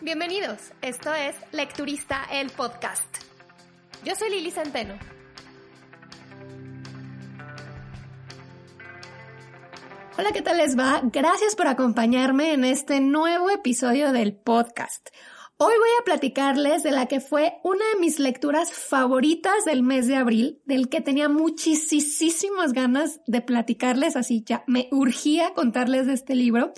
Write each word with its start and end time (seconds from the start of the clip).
Bienvenidos, 0.00 0.72
esto 0.80 1.14
es 1.14 1.36
Lecturista 1.52 2.24
el 2.32 2.50
Podcast. 2.50 3.04
Yo 4.04 4.14
soy 4.14 4.30
Lili 4.30 4.50
Centeno. 4.50 4.94
Hola, 10.18 10.32
¿qué 10.32 10.42
tal 10.42 10.58
les 10.58 10.78
va? 10.78 11.00
Gracias 11.04 11.56
por 11.56 11.66
acompañarme 11.66 12.52
en 12.52 12.64
este 12.64 13.00
nuevo 13.00 13.50
episodio 13.50 14.12
del 14.12 14.34
podcast. 14.34 15.08
Hoy 15.62 15.74
voy 15.78 15.90
a 16.00 16.04
platicarles 16.06 16.82
de 16.82 16.90
la 16.90 17.04
que 17.04 17.20
fue 17.20 17.60
una 17.64 17.84
de 17.92 18.00
mis 18.00 18.18
lecturas 18.18 18.72
favoritas 18.72 19.66
del 19.66 19.82
mes 19.82 20.06
de 20.06 20.16
abril, 20.16 20.62
del 20.64 20.88
que 20.88 21.02
tenía 21.02 21.28
muchísimas 21.28 22.72
ganas 22.72 23.20
de 23.26 23.42
platicarles, 23.42 24.16
así 24.16 24.42
ya 24.42 24.64
me 24.66 24.88
urgía 24.90 25.52
contarles 25.52 26.06
de 26.06 26.14
este 26.14 26.34
libro. 26.34 26.72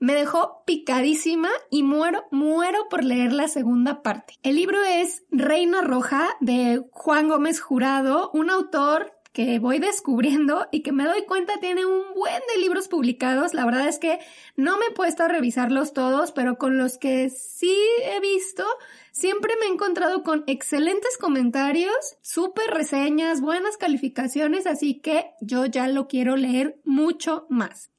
Me 0.00 0.12
dejó 0.12 0.64
picadísima 0.66 1.48
y 1.70 1.82
muero, 1.82 2.24
muero 2.30 2.90
por 2.90 3.04
leer 3.04 3.32
la 3.32 3.48
segunda 3.48 4.02
parte. 4.02 4.34
El 4.42 4.56
libro 4.56 4.82
es 4.82 5.24
Reina 5.30 5.80
Roja 5.80 6.28
de 6.40 6.84
Juan 6.90 7.28
Gómez 7.28 7.58
Jurado, 7.58 8.30
un 8.34 8.50
autor 8.50 9.15
que 9.36 9.58
voy 9.58 9.78
descubriendo 9.80 10.66
y 10.72 10.80
que 10.80 10.92
me 10.92 11.04
doy 11.04 11.26
cuenta 11.26 11.60
tiene 11.60 11.84
un 11.84 12.14
buen 12.14 12.40
de 12.54 12.58
libros 12.58 12.88
publicados. 12.88 13.52
La 13.52 13.66
verdad 13.66 13.86
es 13.86 13.98
que 13.98 14.18
no 14.56 14.78
me 14.78 14.86
he 14.86 14.94
puesto 14.94 15.24
a 15.24 15.28
revisarlos 15.28 15.92
todos, 15.92 16.32
pero 16.32 16.56
con 16.56 16.78
los 16.78 16.96
que 16.96 17.28
sí 17.28 17.76
he 18.04 18.18
visto, 18.20 18.64
siempre 19.12 19.52
me 19.60 19.66
he 19.66 19.72
encontrado 19.74 20.22
con 20.22 20.42
excelentes 20.46 21.18
comentarios, 21.18 21.94
súper 22.22 22.70
reseñas, 22.70 23.42
buenas 23.42 23.76
calificaciones, 23.76 24.66
así 24.66 25.00
que 25.00 25.32
yo 25.42 25.66
ya 25.66 25.86
lo 25.86 26.08
quiero 26.08 26.36
leer 26.36 26.80
mucho 26.84 27.46
más. 27.50 27.90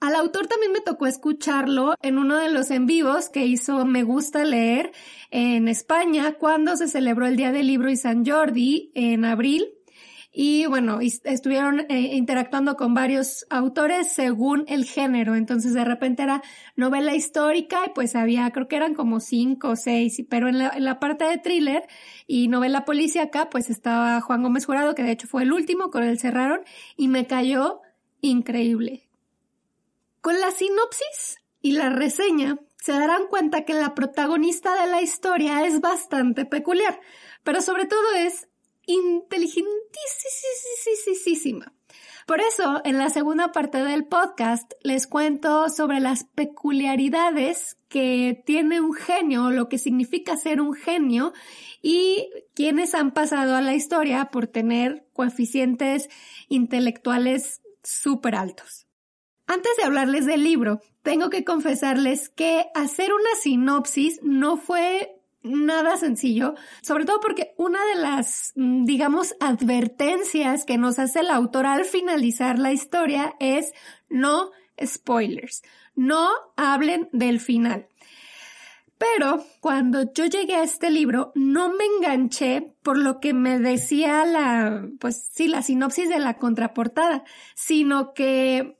Al 0.00 0.14
autor 0.14 0.46
también 0.46 0.72
me 0.72 0.80
tocó 0.80 1.06
escucharlo 1.06 1.96
en 2.00 2.16
uno 2.16 2.38
de 2.38 2.48
los 2.50 2.70
en 2.70 2.86
vivos 2.86 3.28
que 3.28 3.44
hizo 3.44 3.84
Me 3.84 4.04
Gusta 4.04 4.42
Leer 4.46 4.92
en 5.30 5.68
España 5.68 6.36
cuando 6.38 6.78
se 6.78 6.88
celebró 6.88 7.26
el 7.26 7.36
Día 7.36 7.52
del 7.52 7.66
Libro 7.66 7.90
y 7.90 7.96
San 7.96 8.24
Jordi 8.24 8.90
en 8.94 9.26
abril 9.26 9.74
y 10.30 10.66
bueno, 10.66 10.98
estuvieron 11.00 11.80
eh, 11.88 12.14
interactuando 12.14 12.76
con 12.76 12.92
varios 12.92 13.46
autores 13.48 14.12
según 14.12 14.64
el 14.68 14.84
género. 14.84 15.34
Entonces 15.34 15.72
de 15.72 15.84
repente 15.84 16.22
era 16.22 16.42
novela 16.76 17.14
histórica 17.14 17.80
y 17.86 17.90
pues 17.94 18.14
había, 18.14 18.50
creo 18.50 18.68
que 18.68 18.76
eran 18.76 18.94
como 18.94 19.20
cinco 19.20 19.70
o 19.70 19.76
seis, 19.76 20.22
pero 20.28 20.48
en 20.48 20.58
la, 20.58 20.68
en 20.70 20.84
la 20.84 21.00
parte 21.00 21.24
de 21.24 21.38
thriller 21.38 21.86
y 22.26 22.48
novela 22.48 22.84
policíaca 22.84 23.48
pues 23.50 23.70
estaba 23.70 24.20
Juan 24.20 24.42
Gómez 24.42 24.66
Jurado, 24.66 24.94
que 24.94 25.02
de 25.02 25.12
hecho 25.12 25.26
fue 25.26 25.42
el 25.42 25.52
último, 25.52 25.90
con 25.90 26.02
él 26.02 26.18
cerraron 26.18 26.60
y 26.96 27.08
me 27.08 27.26
cayó 27.26 27.80
increíble. 28.20 29.08
Con 30.20 30.38
la 30.40 30.50
sinopsis 30.50 31.38
y 31.62 31.72
la 31.72 31.88
reseña 31.88 32.58
se 32.76 32.92
darán 32.92 33.28
cuenta 33.30 33.64
que 33.64 33.72
la 33.72 33.94
protagonista 33.94 34.80
de 34.80 34.90
la 34.90 35.00
historia 35.00 35.64
es 35.66 35.80
bastante 35.80 36.44
peculiar, 36.44 37.00
pero 37.42 37.62
sobre 37.62 37.86
todo 37.86 38.14
es 38.14 38.48
inteligentísima. 38.88 41.72
Por 42.26 42.40
eso, 42.40 42.80
en 42.84 42.98
la 42.98 43.08
segunda 43.08 43.52
parte 43.52 43.84
del 43.84 44.06
podcast 44.06 44.72
les 44.82 45.06
cuento 45.06 45.70
sobre 45.70 46.00
las 46.00 46.24
peculiaridades 46.24 47.78
que 47.88 48.42
tiene 48.44 48.80
un 48.80 48.92
genio, 48.92 49.50
lo 49.50 49.68
que 49.68 49.78
significa 49.78 50.36
ser 50.36 50.60
un 50.60 50.74
genio 50.74 51.32
y 51.80 52.28
quienes 52.54 52.94
han 52.94 53.12
pasado 53.12 53.54
a 53.56 53.62
la 53.62 53.74
historia 53.74 54.26
por 54.26 54.46
tener 54.46 55.06
coeficientes 55.14 56.10
intelectuales 56.48 57.62
súper 57.82 58.34
altos. 58.34 58.86
Antes 59.46 59.72
de 59.78 59.84
hablarles 59.84 60.26
del 60.26 60.44
libro, 60.44 60.82
tengo 61.02 61.30
que 61.30 61.44
confesarles 61.44 62.28
que 62.28 62.66
hacer 62.74 63.14
una 63.14 63.34
sinopsis 63.40 64.20
no 64.22 64.58
fue 64.58 65.17
nada 65.42 65.96
sencillo, 65.96 66.54
sobre 66.82 67.04
todo 67.04 67.20
porque 67.20 67.54
una 67.56 67.84
de 67.86 67.96
las, 67.96 68.52
mm, 68.56 68.84
digamos, 68.84 69.34
advertencias 69.40 70.64
que 70.64 70.78
nos 70.78 70.98
hace 70.98 71.20
el 71.20 71.30
autor 71.30 71.66
al 71.66 71.84
finalizar 71.84 72.58
la 72.58 72.72
historia 72.72 73.34
es 73.40 73.72
no 74.08 74.50
spoilers, 74.84 75.62
no 75.94 76.28
hablen 76.56 77.08
del 77.12 77.40
final. 77.40 77.88
Pero 78.98 79.44
cuando 79.60 80.12
yo 80.12 80.26
llegué 80.26 80.56
a 80.56 80.64
este 80.64 80.90
libro 80.90 81.30
no 81.36 81.68
me 81.68 81.84
enganché 81.84 82.74
por 82.82 82.98
lo 82.98 83.20
que 83.20 83.32
me 83.32 83.60
decía 83.60 84.24
la, 84.24 84.88
pues 84.98 85.30
sí, 85.32 85.46
la 85.46 85.62
sinopsis 85.62 86.08
de 86.08 86.18
la 86.18 86.36
contraportada, 86.36 87.22
sino 87.54 88.12
que 88.12 88.76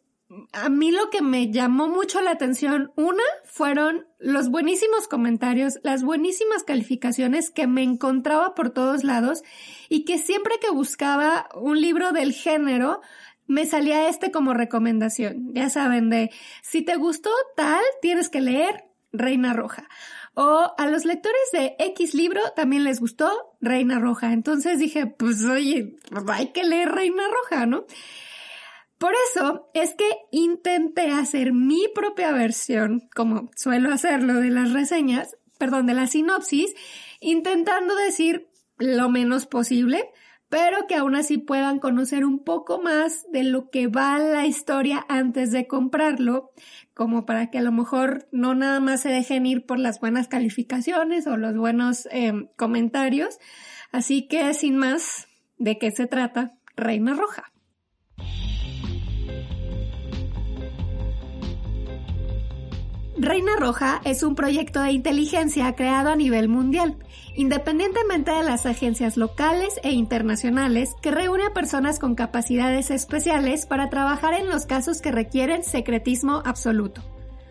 a 0.53 0.69
mí 0.69 0.91
lo 0.91 1.09
que 1.11 1.23
me 1.23 1.53
llamó 1.53 1.89
mucho 1.89 2.21
la 2.21 2.33
atención, 2.33 2.93
una, 2.97 3.23
fueron 3.45 4.08
los 4.19 4.51
buenísimos 4.51 5.07
comentarios, 5.09 5.79
las 5.83 6.03
buenísimas 6.03 6.65
calificaciones 6.65 7.51
que 7.51 7.67
me 7.67 7.83
encontraba 7.83 8.55
por 8.55 8.71
todos 8.71 9.05
lados 9.05 9.43
y 9.89 10.05
que 10.05 10.19
siempre 10.19 10.55
que 10.61 10.71
buscaba 10.71 11.49
un 11.55 11.81
libro 11.81 12.13
del 12.13 12.33
género, 12.33 13.01
me 13.47 13.65
salía 13.65 14.09
este 14.09 14.31
como 14.31 14.55
recomendación. 14.55 15.55
Ya 15.55 15.71
saben, 15.71 16.11
de 16.11 16.31
si 16.63 16.83
te 16.83 16.97
gustó 16.97 17.31
tal, 17.57 17.83
tienes 18.03 18.29
que 18.29 18.41
leer 18.41 18.85
Reina 19.13 19.55
Roja. 19.55 19.89
O 20.35 20.73
a 20.77 20.87
los 20.87 21.05
lectores 21.05 21.41
de 21.53 21.75
X 21.79 22.15
libro 22.15 22.41
también 22.55 22.85
les 22.85 23.01
gustó 23.01 23.57
Reina 23.61 23.99
Roja. 23.99 24.33
Entonces 24.33 24.79
dije, 24.79 25.07
pues 25.07 25.45
oye, 25.45 25.97
hay 26.29 26.53
que 26.53 26.63
leer 26.63 26.91
Reina 26.91 27.25
Roja, 27.29 27.67
¿no? 27.67 27.87
Por 28.99 29.13
eso 29.31 29.71
es 29.75 29.95
que 29.95 30.09
intenté 30.33 31.11
hacer 31.11 31.53
mi 31.53 31.87
propia 31.95 32.33
versión, 32.33 33.09
como 33.15 33.51
suelo 33.57 33.93
hacerlo 33.93 34.35
de 34.35 34.51
las 34.51 34.73
reseñas, 34.73 35.37
perdón, 35.57 35.87
de 35.87 35.95
la 35.95 36.09
sinopsis, 36.09 36.75
intentando 37.21 37.95
decir 37.95 38.49
lo 38.77 39.09
menos 39.09 39.47
posible, 39.47 40.11
pero 40.49 40.87
que 40.89 40.97
aún 40.97 41.15
así 41.15 41.39
puedan 41.39 41.79
conocer 41.79 42.25
un 42.25 42.43
poco 42.43 42.81
más 42.81 43.27
de 43.31 43.45
lo 43.45 43.71
que 43.71 43.87
va 43.87 44.19
la 44.19 44.47
historia 44.47 45.05
antes 45.09 45.53
de 45.53 45.67
comprarlo, 45.67 46.51
como 46.95 47.27
para 47.27 47.51
que 47.51 47.59
a 47.59 47.63
lo 47.63 47.71
mejor 47.71 48.27
no 48.33 48.55
nada 48.55 48.81
más 48.81 49.03
se 49.03 49.11
dejen 49.11 49.47
ir 49.47 49.67
por 49.67 49.79
las 49.79 50.01
buenas 50.01 50.27
calificaciones 50.27 51.27
o 51.27 51.37
los 51.37 51.57
buenos 51.57 52.09
em, 52.11 52.49
comentarios. 52.57 53.39
Así 53.93 54.27
que 54.27 54.55
sin 54.55 54.77
más, 54.77 55.29
¿de 55.59 55.79
qué 55.79 55.91
se 55.91 56.07
trata? 56.07 56.55
Reina 56.77 57.15
Roja. 57.15 57.53
Reina 63.21 63.57
Roja 63.59 64.01
es 64.05 64.23
un 64.23 64.37
proyecto 64.37 64.81
de 64.81 64.93
inteligencia 64.93 65.75
creado 65.75 66.11
a 66.11 66.17
nivel 66.17 66.49
mundial, 66.49 66.97
independientemente 67.35 68.31
de 68.31 68.45
las 68.45 68.65
agencias 68.65 69.17
locales 69.17 69.81
e 69.83 69.91
internacionales, 69.91 70.95
que 71.03 71.11
reúne 71.11 71.45
a 71.45 71.53
personas 71.53 71.99
con 71.99 72.15
capacidades 72.15 72.93
especiales 72.93 73.67
para 73.67 73.91
trabajar 73.91 74.35
en 74.35 74.49
los 74.49 74.67
casos 74.67 75.01
que 75.01 75.11
requieren 75.11 75.65
secretismo 75.65 76.43
absoluto. 76.45 77.03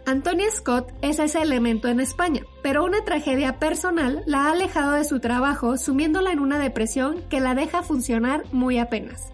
Antonia 0.05 0.49
Scott 0.51 0.93
es 1.01 1.19
ese 1.19 1.41
elemento 1.41 1.89
en 1.89 1.99
España, 1.99 2.43
pero 2.63 2.85
una 2.85 3.03
tragedia 3.03 3.59
personal 3.59 4.23
la 4.25 4.45
ha 4.45 4.51
alejado 4.51 4.93
de 4.93 5.03
su 5.03 5.19
trabajo, 5.19 5.75
sumiéndola 5.75 6.31
en 6.31 6.39
una 6.39 6.59
depresión 6.59 7.23
que 7.29 7.41
la 7.41 7.55
deja 7.55 7.83
funcionar 7.83 8.45
muy 8.53 8.77
apenas. 8.77 9.33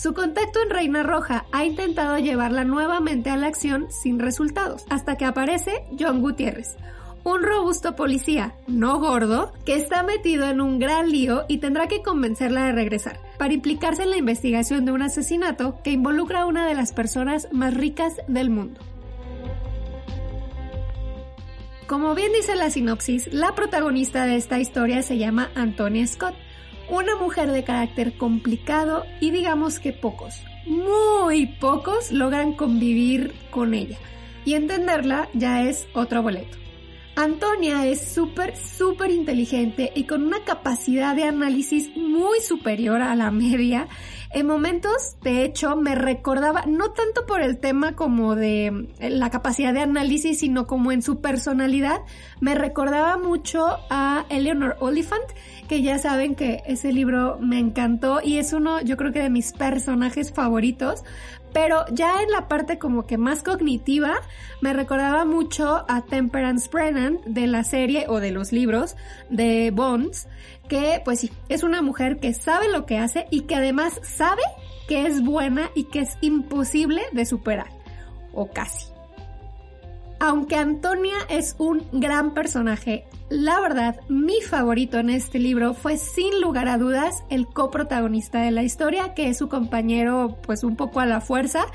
Su 0.00 0.14
contacto 0.14 0.62
en 0.62 0.70
Reina 0.70 1.02
Roja 1.02 1.46
ha 1.50 1.64
intentado 1.64 2.18
llevarla 2.18 2.62
nuevamente 2.62 3.30
a 3.30 3.36
la 3.36 3.48
acción 3.48 3.88
sin 3.90 4.20
resultados, 4.20 4.84
hasta 4.90 5.16
que 5.16 5.24
aparece 5.24 5.86
John 5.98 6.20
Gutiérrez, 6.20 6.76
un 7.24 7.42
robusto 7.42 7.96
policía, 7.96 8.54
no 8.68 9.00
gordo, 9.00 9.52
que 9.66 9.74
está 9.74 10.04
metido 10.04 10.48
en 10.48 10.60
un 10.60 10.78
gran 10.78 11.10
lío 11.10 11.46
y 11.48 11.58
tendrá 11.58 11.88
que 11.88 12.02
convencerla 12.02 12.66
de 12.66 12.72
regresar, 12.72 13.18
para 13.38 13.54
implicarse 13.54 14.04
en 14.04 14.10
la 14.10 14.18
investigación 14.18 14.84
de 14.84 14.92
un 14.92 15.02
asesinato 15.02 15.80
que 15.82 15.90
involucra 15.90 16.42
a 16.42 16.46
una 16.46 16.68
de 16.68 16.76
las 16.76 16.92
personas 16.92 17.48
más 17.50 17.74
ricas 17.74 18.14
del 18.28 18.50
mundo. 18.50 18.80
Como 21.88 22.14
bien 22.14 22.32
dice 22.32 22.54
la 22.54 22.70
sinopsis, 22.70 23.32
la 23.32 23.56
protagonista 23.56 24.26
de 24.26 24.36
esta 24.36 24.60
historia 24.60 25.02
se 25.02 25.18
llama 25.18 25.50
Antonia 25.56 26.06
Scott, 26.06 26.36
una 26.90 27.16
mujer 27.16 27.50
de 27.50 27.64
carácter 27.64 28.16
complicado 28.16 29.04
y 29.20 29.30
digamos 29.30 29.78
que 29.78 29.92
pocos, 29.92 30.42
muy 30.66 31.46
pocos 31.46 32.10
logran 32.12 32.52
convivir 32.52 33.34
con 33.50 33.74
ella. 33.74 33.98
Y 34.44 34.54
entenderla 34.54 35.28
ya 35.34 35.62
es 35.62 35.86
otro 35.92 36.22
boleto. 36.22 36.56
Antonia 37.18 37.84
es 37.84 38.12
súper, 38.12 38.56
súper 38.56 39.10
inteligente 39.10 39.90
y 39.96 40.04
con 40.04 40.22
una 40.22 40.44
capacidad 40.44 41.16
de 41.16 41.24
análisis 41.24 41.90
muy 41.96 42.38
superior 42.38 43.02
a 43.02 43.16
la 43.16 43.32
media. 43.32 43.88
En 44.30 44.46
momentos, 44.46 45.16
de 45.24 45.42
hecho, 45.42 45.74
me 45.74 45.96
recordaba, 45.96 46.64
no 46.66 46.92
tanto 46.92 47.26
por 47.26 47.40
el 47.40 47.58
tema 47.58 47.96
como 47.96 48.36
de 48.36 48.88
eh, 49.00 49.10
la 49.10 49.30
capacidad 49.30 49.74
de 49.74 49.80
análisis, 49.80 50.38
sino 50.38 50.68
como 50.68 50.92
en 50.92 51.02
su 51.02 51.20
personalidad, 51.20 52.02
me 52.40 52.54
recordaba 52.54 53.18
mucho 53.18 53.66
a 53.90 54.24
Eleanor 54.28 54.76
Oliphant, 54.78 55.24
que 55.66 55.82
ya 55.82 55.98
saben 55.98 56.36
que 56.36 56.62
ese 56.66 56.92
libro 56.92 57.38
me 57.40 57.58
encantó 57.58 58.20
y 58.22 58.36
es 58.38 58.52
uno, 58.52 58.80
yo 58.80 58.96
creo 58.96 59.12
que 59.12 59.22
de 59.22 59.30
mis 59.30 59.52
personajes 59.52 60.32
favoritos, 60.32 61.02
pero 61.52 61.84
ya 61.92 62.22
en 62.22 62.30
la 62.30 62.48
parte 62.48 62.78
como 62.78 63.06
que 63.06 63.18
más 63.18 63.42
cognitiva, 63.42 64.14
me 64.60 64.72
recordaba 64.72 65.24
mucho 65.24 65.84
a 65.88 66.02
Temperance 66.02 66.68
Brennan 66.70 67.20
de 67.26 67.46
la 67.46 67.64
serie 67.64 68.06
o 68.08 68.20
de 68.20 68.30
los 68.30 68.52
libros 68.52 68.96
de 69.30 69.70
Bones, 69.70 70.28
que 70.68 71.00
pues 71.04 71.20
sí, 71.20 71.32
es 71.48 71.62
una 71.62 71.82
mujer 71.82 72.18
que 72.18 72.34
sabe 72.34 72.68
lo 72.68 72.86
que 72.86 72.98
hace 72.98 73.26
y 73.30 73.42
que 73.42 73.56
además 73.56 74.00
sabe 74.02 74.42
que 74.86 75.06
es 75.06 75.22
buena 75.22 75.70
y 75.74 75.84
que 75.84 76.00
es 76.00 76.16
imposible 76.20 77.02
de 77.12 77.26
superar, 77.26 77.68
o 78.32 78.50
casi. 78.50 78.97
Aunque 80.20 80.56
Antonia 80.56 81.16
es 81.28 81.54
un 81.58 81.86
gran 81.92 82.34
personaje, 82.34 83.04
la 83.30 83.60
verdad, 83.60 84.00
mi 84.08 84.40
favorito 84.40 84.98
en 84.98 85.10
este 85.10 85.38
libro 85.38 85.74
fue 85.74 85.96
sin 85.96 86.40
lugar 86.40 86.66
a 86.66 86.78
dudas 86.78 87.22
el 87.28 87.46
coprotagonista 87.46 88.40
de 88.40 88.50
la 88.50 88.62
historia, 88.62 89.14
que 89.14 89.28
es 89.28 89.36
su 89.36 89.48
compañero 89.48 90.38
pues 90.42 90.64
un 90.64 90.76
poco 90.76 91.00
a 91.00 91.06
la 91.06 91.20
fuerza, 91.20 91.66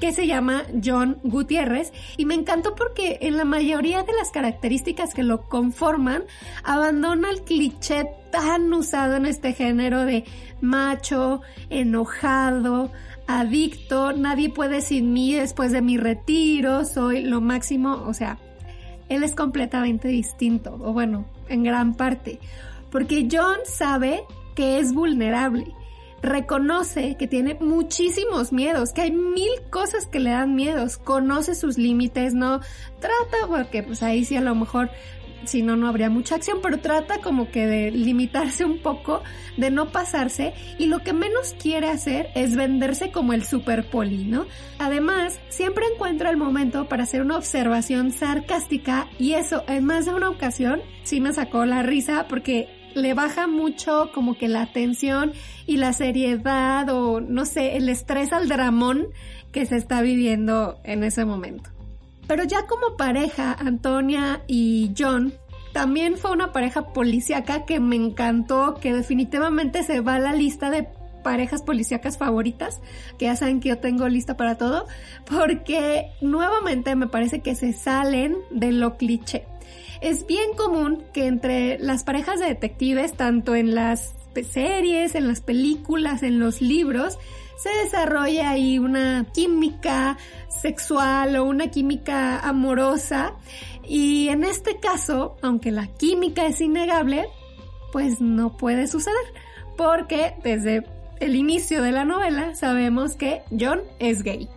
que 0.00 0.12
se 0.12 0.26
llama 0.26 0.64
John 0.84 1.18
Gutiérrez, 1.22 1.92
y 2.16 2.26
me 2.26 2.34
encantó 2.34 2.74
porque 2.74 3.18
en 3.22 3.36
la 3.36 3.44
mayoría 3.44 4.02
de 4.02 4.12
las 4.12 4.30
características 4.30 5.14
que 5.14 5.22
lo 5.22 5.48
conforman, 5.48 6.24
abandona 6.64 7.30
el 7.30 7.42
cliché 7.42 8.10
tan 8.30 8.74
usado 8.74 9.14
en 9.14 9.26
este 9.26 9.52
género 9.52 10.04
de 10.04 10.24
macho, 10.60 11.40
enojado, 11.70 12.90
adicto, 13.26 14.12
nadie 14.12 14.50
puede 14.50 14.80
sin 14.80 15.12
mí 15.12 15.34
después 15.34 15.72
de 15.72 15.82
mi 15.82 15.96
retiro, 15.96 16.84
soy 16.84 17.22
lo 17.22 17.40
máximo, 17.40 18.04
o 18.06 18.14
sea, 18.14 18.38
él 19.08 19.22
es 19.22 19.34
completamente 19.34 20.08
distinto, 20.08 20.78
o 20.80 20.92
bueno, 20.92 21.26
en 21.48 21.62
gran 21.62 21.94
parte, 21.94 22.38
porque 22.90 23.28
John 23.30 23.58
sabe 23.64 24.22
que 24.54 24.78
es 24.78 24.92
vulnerable, 24.92 25.66
reconoce 26.22 27.16
que 27.16 27.26
tiene 27.26 27.56
muchísimos 27.60 28.52
miedos, 28.52 28.92
que 28.92 29.02
hay 29.02 29.12
mil 29.12 29.50
cosas 29.70 30.06
que 30.06 30.20
le 30.20 30.30
dan 30.30 30.54
miedos, 30.54 30.96
conoce 30.96 31.54
sus 31.54 31.78
límites, 31.78 32.34
no 32.34 32.60
trata, 33.00 33.46
porque 33.48 33.82
pues 33.82 34.02
ahí 34.02 34.24
sí 34.24 34.36
a 34.36 34.40
lo 34.40 34.54
mejor 34.54 34.90
si 35.44 35.62
no, 35.62 35.76
no 35.76 35.88
habría 35.88 36.10
mucha 36.10 36.36
acción, 36.36 36.58
pero 36.62 36.78
trata 36.78 37.20
como 37.20 37.50
que 37.50 37.66
de 37.66 37.90
limitarse 37.90 38.64
un 38.64 38.78
poco, 38.78 39.22
de 39.56 39.70
no 39.70 39.90
pasarse, 39.90 40.54
y 40.78 40.86
lo 40.86 41.00
que 41.00 41.12
menos 41.12 41.54
quiere 41.60 41.88
hacer 41.88 42.28
es 42.34 42.56
venderse 42.56 43.10
como 43.10 43.32
el 43.32 43.44
super 43.44 43.88
poli, 43.88 44.24
¿no? 44.24 44.46
Además, 44.78 45.38
siempre 45.48 45.84
encuentra 45.92 46.30
el 46.30 46.36
momento 46.36 46.88
para 46.88 47.04
hacer 47.04 47.22
una 47.22 47.36
observación 47.36 48.12
sarcástica, 48.12 49.08
y 49.18 49.32
eso 49.32 49.64
en 49.68 49.84
más 49.84 50.06
de 50.06 50.14
una 50.14 50.30
ocasión 50.30 50.80
sí 51.02 51.20
me 51.20 51.32
sacó 51.32 51.64
la 51.64 51.82
risa 51.82 52.26
porque 52.28 52.68
le 52.94 53.12
baja 53.14 53.46
mucho 53.46 54.10
como 54.14 54.38
que 54.38 54.48
la 54.48 54.62
atención 54.62 55.32
y 55.66 55.76
la 55.76 55.92
seriedad 55.92 56.88
o 56.88 57.20
no 57.20 57.44
sé, 57.44 57.76
el 57.76 57.88
estrés 57.88 58.32
al 58.32 58.48
dramón 58.48 59.08
que 59.52 59.66
se 59.66 59.76
está 59.76 60.00
viviendo 60.00 60.80
en 60.82 61.04
ese 61.04 61.24
momento. 61.24 61.75
Pero 62.26 62.44
ya 62.44 62.66
como 62.66 62.96
pareja, 62.96 63.56
Antonia 63.58 64.42
y 64.46 64.92
John 64.96 65.32
también 65.72 66.16
fue 66.16 66.32
una 66.32 66.52
pareja 66.52 66.92
policíaca 66.92 67.66
que 67.66 67.80
me 67.80 67.96
encantó, 67.96 68.74
que 68.80 68.94
definitivamente 68.94 69.82
se 69.82 70.00
va 70.00 70.14
a 70.14 70.18
la 70.18 70.32
lista 70.32 70.70
de 70.70 70.88
parejas 71.22 71.62
policíacas 71.62 72.18
favoritas, 72.18 72.80
que 73.18 73.26
ya 73.26 73.36
saben 73.36 73.60
que 73.60 73.70
yo 73.70 73.78
tengo 73.78 74.08
lista 74.08 74.36
para 74.36 74.56
todo, 74.56 74.86
porque 75.28 76.12
nuevamente 76.20 76.94
me 76.96 77.08
parece 77.08 77.40
que 77.40 77.54
se 77.54 77.72
salen 77.72 78.36
de 78.50 78.72
lo 78.72 78.96
cliché. 78.96 79.44
Es 80.00 80.26
bien 80.26 80.54
común 80.56 81.02
que 81.12 81.26
entre 81.26 81.78
las 81.78 82.04
parejas 82.04 82.38
de 82.38 82.46
detectives, 82.46 83.14
tanto 83.14 83.54
en 83.54 83.74
las 83.74 84.14
series, 84.44 85.14
en 85.14 85.26
las 85.26 85.40
películas, 85.40 86.22
en 86.22 86.38
los 86.38 86.60
libros, 86.60 87.18
se 87.56 87.70
desarrolla 87.84 88.50
ahí 88.50 88.78
una 88.78 89.26
química 89.32 90.18
sexual 90.48 91.36
o 91.36 91.44
una 91.44 91.68
química 91.68 92.40
amorosa. 92.40 93.34
Y 93.84 94.28
en 94.28 94.44
este 94.44 94.78
caso, 94.78 95.36
aunque 95.42 95.70
la 95.70 95.86
química 95.86 96.46
es 96.46 96.60
innegable, 96.60 97.26
pues 97.92 98.20
no 98.20 98.56
puede 98.56 98.86
suceder. 98.86 99.16
Porque 99.76 100.34
desde 100.42 100.84
el 101.20 101.34
inicio 101.34 101.82
de 101.82 101.92
la 101.92 102.04
novela 102.04 102.54
sabemos 102.54 103.14
que 103.16 103.42
John 103.58 103.80
es 103.98 104.22
gay. 104.22 104.48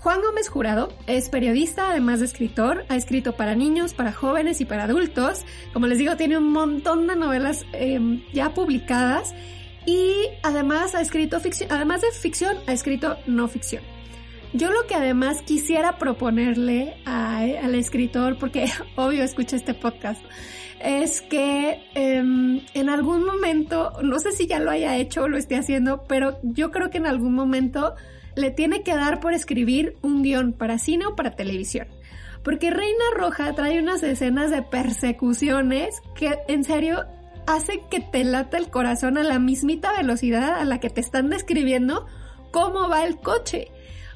Juan 0.00 0.20
Gómez 0.22 0.48
Jurado 0.48 0.92
es 1.08 1.28
periodista, 1.28 1.90
además 1.90 2.20
de 2.20 2.26
escritor, 2.26 2.84
ha 2.88 2.94
escrito 2.94 3.32
para 3.32 3.56
niños, 3.56 3.94
para 3.94 4.12
jóvenes 4.12 4.60
y 4.60 4.64
para 4.64 4.84
adultos. 4.84 5.44
Como 5.72 5.88
les 5.88 5.98
digo, 5.98 6.16
tiene 6.16 6.38
un 6.38 6.52
montón 6.52 7.08
de 7.08 7.16
novelas 7.16 7.66
em, 7.72 8.22
ya 8.32 8.54
publicadas 8.54 9.34
y 9.88 10.28
además 10.42 10.94
ha 10.94 11.00
escrito 11.00 11.40
ficción, 11.40 11.72
además 11.72 12.02
de 12.02 12.12
ficción, 12.12 12.58
ha 12.66 12.74
escrito 12.74 13.16
no 13.26 13.48
ficción. 13.48 13.82
Yo 14.52 14.70
lo 14.70 14.86
que 14.86 14.94
además 14.94 15.40
quisiera 15.40 15.96
proponerle 15.96 16.96
al 17.06 17.74
escritor, 17.74 18.36
porque 18.38 18.66
obvio 18.96 19.24
escucha 19.24 19.56
este 19.56 19.72
podcast, 19.72 20.22
es 20.78 21.22
que 21.22 21.80
em, 21.94 22.60
en 22.74 22.90
algún 22.90 23.24
momento, 23.24 23.94
no 24.02 24.18
sé 24.18 24.32
si 24.32 24.46
ya 24.46 24.60
lo 24.60 24.70
haya 24.70 24.94
hecho 24.98 25.22
o 25.22 25.28
lo 25.28 25.38
esté 25.38 25.56
haciendo, 25.56 26.04
pero 26.06 26.38
yo 26.42 26.70
creo 26.70 26.90
que 26.90 26.98
en 26.98 27.06
algún 27.06 27.32
momento 27.32 27.94
le 28.36 28.50
tiene 28.50 28.82
que 28.82 28.94
dar 28.94 29.20
por 29.20 29.32
escribir 29.32 29.96
un 30.02 30.22
guion 30.22 30.52
para 30.52 30.78
cine 30.78 31.06
o 31.06 31.16
para 31.16 31.34
televisión. 31.34 31.88
Porque 32.44 32.70
Reina 32.70 33.04
Roja 33.16 33.54
trae 33.54 33.78
unas 33.78 34.02
escenas 34.02 34.50
de 34.50 34.60
persecuciones 34.60 36.02
que 36.14 36.36
en 36.46 36.62
serio 36.62 37.06
hace 37.48 37.80
que 37.90 38.00
te 38.00 38.24
lata 38.24 38.58
el 38.58 38.70
corazón 38.70 39.16
a 39.16 39.22
la 39.22 39.38
mismita 39.38 39.92
velocidad 39.92 40.60
a 40.60 40.64
la 40.64 40.80
que 40.80 40.90
te 40.90 41.00
están 41.00 41.30
describiendo 41.30 42.06
cómo 42.50 42.88
va 42.88 43.04
el 43.04 43.16
coche. 43.16 43.68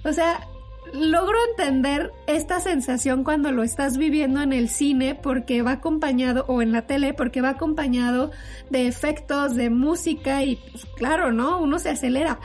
O 0.05 0.13
sea, 0.13 0.47
logro 0.93 1.39
entender 1.51 2.13
esta 2.27 2.61
sensación 2.61 3.25
cuando 3.25 3.51
lo 3.51 3.63
estás 3.63 3.97
viviendo 3.97 4.43
en 4.43 4.53
el 4.53 4.69
cine 4.69 5.15
porque 5.15 5.63
va 5.63 5.73
acompañado, 5.73 6.45
o 6.47 6.61
en 6.61 6.73
la 6.73 6.83
tele, 6.83 7.15
porque 7.15 7.41
va 7.41 7.51
acompañado 7.51 8.33
de 8.69 8.87
efectos, 8.87 9.55
de 9.55 9.71
música 9.71 10.43
y 10.43 10.57
pues, 10.57 10.85
claro, 10.97 11.33
¿no? 11.33 11.59
Uno 11.59 11.79
se 11.79 11.89
acelera. 11.89 12.39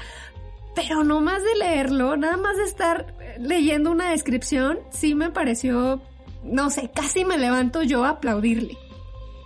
Pero 0.73 1.03
no 1.03 1.19
más 1.19 1.43
de 1.43 1.55
leerlo, 1.55 2.15
nada 2.15 2.37
más 2.37 2.55
de 2.55 2.63
estar 2.63 3.13
leyendo 3.39 3.91
una 3.91 4.11
descripción, 4.11 4.79
sí 4.91 5.15
me 5.15 5.31
pareció, 5.31 6.01
no 6.43 6.69
sé, 6.69 6.91
casi 6.93 7.25
me 7.25 7.37
levanto 7.37 7.83
yo 7.83 8.05
a 8.05 8.09
aplaudirle. 8.09 8.77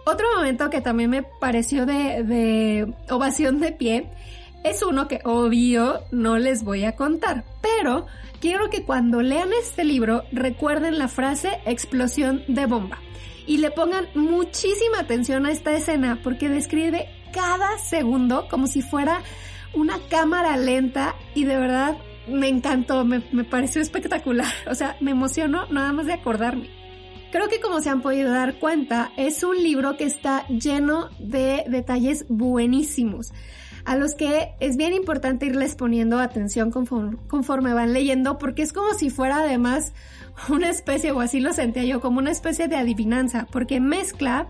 Otro 0.03 0.25
momento 0.35 0.69
que 0.69 0.81
también 0.81 1.11
me 1.11 1.23
pareció 1.23 1.85
de, 1.85 2.91
ovación 3.09 3.59
de 3.59 3.71
pie 3.71 4.09
es 4.63 4.81
uno 4.81 5.07
que 5.07 5.21
obvio 5.23 6.01
no 6.11 6.37
les 6.37 6.63
voy 6.63 6.85
a 6.85 6.95
contar, 6.95 7.43
pero 7.61 8.07
quiero 8.39 8.69
que 8.69 8.83
cuando 8.83 9.21
lean 9.21 9.49
este 9.53 9.83
libro 9.83 10.23
recuerden 10.31 10.97
la 10.97 11.07
frase 11.07 11.59
explosión 11.65 12.43
de 12.47 12.65
bomba 12.65 12.99
y 13.45 13.57
le 13.57 13.71
pongan 13.71 14.07
muchísima 14.15 14.99
atención 14.99 15.45
a 15.45 15.51
esta 15.51 15.71
escena 15.73 16.19
porque 16.23 16.49
describe 16.49 17.07
cada 17.33 17.77
segundo 17.79 18.47
como 18.49 18.67
si 18.67 18.81
fuera 18.81 19.21
una 19.73 19.99
cámara 20.09 20.57
lenta 20.57 21.15
y 21.33 21.45
de 21.45 21.57
verdad 21.57 21.97
me 22.27 22.47
encantó, 22.47 23.03
me, 23.03 23.23
me 23.31 23.43
pareció 23.43 23.81
espectacular, 23.81 24.51
o 24.69 24.75
sea, 24.75 24.95
me 24.99 25.11
emocionó 25.11 25.65
nada 25.67 25.91
más 25.91 26.05
de 26.05 26.13
acordarme. 26.13 26.80
Creo 27.31 27.47
que 27.47 27.61
como 27.61 27.81
se 27.81 27.89
han 27.89 28.01
podido 28.01 28.31
dar 28.31 28.59
cuenta, 28.59 29.11
es 29.17 29.43
un 29.43 29.61
libro 29.61 29.97
que 29.97 30.03
está 30.03 30.47
lleno 30.47 31.09
de 31.19 31.63
detalles 31.67 32.25
buenísimos 32.27 33.31
a 33.85 33.95
los 33.95 34.15
que 34.15 34.53
es 34.59 34.77
bien 34.77 34.93
importante 34.93 35.45
irles 35.45 35.75
poniendo 35.75 36.19
atención 36.19 36.71
conforme, 36.71 37.73
van 37.73 37.93
leyendo, 37.93 38.37
porque 38.37 38.61
es 38.61 38.73
como 38.73 38.93
si 38.93 39.09
fuera 39.09 39.37
además 39.37 39.93
una 40.49 40.69
especie, 40.69 41.11
o 41.11 41.19
así 41.19 41.39
lo 41.39 41.53
sentía 41.53 41.83
yo, 41.83 42.01
como 42.01 42.19
una 42.19 42.31
especie 42.31 42.67
de 42.67 42.75
adivinanza, 42.75 43.47
porque 43.51 43.79
mezcla 43.79 44.47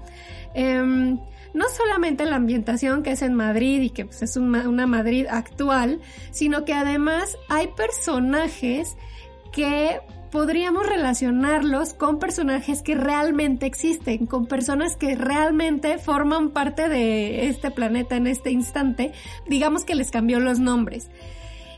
em, 0.54 1.20
no 1.54 1.66
solamente 1.70 2.26
la 2.26 2.38
ambientación 2.38 3.04
que 3.04 3.12
es 3.12 3.22
en 3.22 3.34
Madrid 3.34 3.82
y 3.82 3.90
que 3.90 4.06
pues, 4.06 4.22
es 4.22 4.38
una 4.38 4.88
Madrid 4.88 5.28
actual, 5.30 6.00
sino 6.32 6.66
que 6.66 6.74
además 6.74 7.38
hay 7.50 7.68
personajes 7.68 8.96
que 9.52 10.02
podríamos 10.32 10.88
relacionarlos 10.88 11.94
con 11.94 12.18
personajes 12.18 12.82
que 12.82 12.96
realmente 12.96 13.66
existen, 13.66 14.26
con 14.26 14.48
personas 14.48 14.96
que 14.96 15.16
realmente 15.16 15.98
forman 15.98 16.52
parte 16.52 16.88
de 16.88 17.48
este 17.50 17.70
planeta 17.70 18.16
en 18.16 18.28
este 18.28 18.50
instante, 18.50 19.12
digamos 19.48 19.84
que 19.84 19.96
les 19.96 20.10
cambió 20.10 20.40
los 20.40 20.60
nombres. 20.60 21.10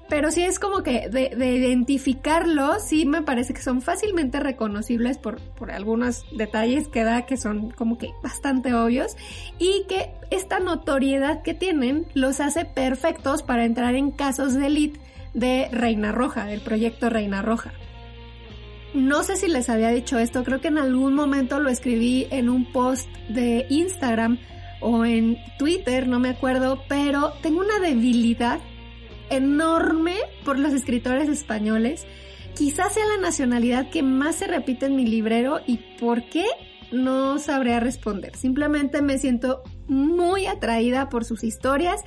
pero 0.10 0.30
sí 0.30 0.44
es 0.44 0.60
como 0.60 0.84
que 0.84 1.10
de, 1.10 1.30
de, 1.36 1.56
identificarlo, 1.56 2.80
sí 2.80 3.06
me 3.06 3.24
parece 3.24 3.54
que 3.54 3.62
son 3.62 3.82
fácilmente 3.82 4.40
reconocibles 4.40 5.18
por, 5.18 5.40
por 5.42 5.72
algunos 5.72 6.24
detalles 6.38 6.88
que 6.88 7.04
da 7.04 7.26
que 7.26 7.38
son 7.38 7.72
como 7.72 7.98
que 7.98 8.12
bastante 8.22 8.76
obvios 8.76 9.16
y 9.58 9.86
que 9.88 10.12
esta 10.30 10.60
notoriedad 10.60 11.42
que 11.42 11.56
tienen 11.56 12.06
los 12.14 12.42
hace 12.42 12.66
perfectos 12.66 13.42
para 13.42 13.66
entrar 13.66 13.96
en 13.96 14.12
casos 14.12 14.54
de 14.54 14.68
elite 14.68 15.00
de 15.34 15.70
Reina 15.72 16.12
Roja, 16.12 16.46
del 16.46 16.62
proyecto 16.62 17.10
Reina 17.10 17.42
Roja. 17.42 17.74
No 18.94 19.24
sé 19.24 19.38
si 19.38 19.48
les 19.48 19.70
había 19.70 19.90
dicho 19.90 20.20
esto, 20.20 20.44
creo 20.44 20.62
que 20.62 20.68
en 20.68 20.78
algún 20.78 21.16
momento 21.16 21.60
lo 21.60 21.70
escribí 21.70 22.28
en 22.30 22.48
un 22.50 22.72
post 22.72 23.10
de 23.28 23.66
Instagram 23.70 24.38
o 24.82 25.04
en 25.04 25.38
Twitter, 25.58 26.08
no 26.08 26.20
me 26.20 26.30
acuerdo, 26.30 26.84
pero 26.88 27.34
tengo 27.42 27.62
una 27.62 27.80
debilidad 27.80 28.60
enorme 29.30 30.16
por 30.46 30.60
los 30.60 30.74
escritores 30.74 31.28
españoles. 31.28 32.06
Quizás 32.56 32.94
sea 32.94 33.06
la 33.06 33.18
nacionalidad 33.18 33.90
que 33.90 34.04
más 34.04 34.36
se 34.36 34.46
repite 34.46 34.86
en 34.86 34.96
mi 34.96 35.08
librero 35.08 35.62
y 35.66 35.78
por 36.00 36.30
qué 36.30 36.46
no 36.92 37.40
sabría 37.40 37.80
responder. 37.80 38.36
Simplemente 38.36 39.02
me 39.02 39.18
siento 39.18 39.64
muy 39.88 40.46
atraída 40.46 41.10
por 41.10 41.26
sus 41.26 41.44
historias 41.44 42.02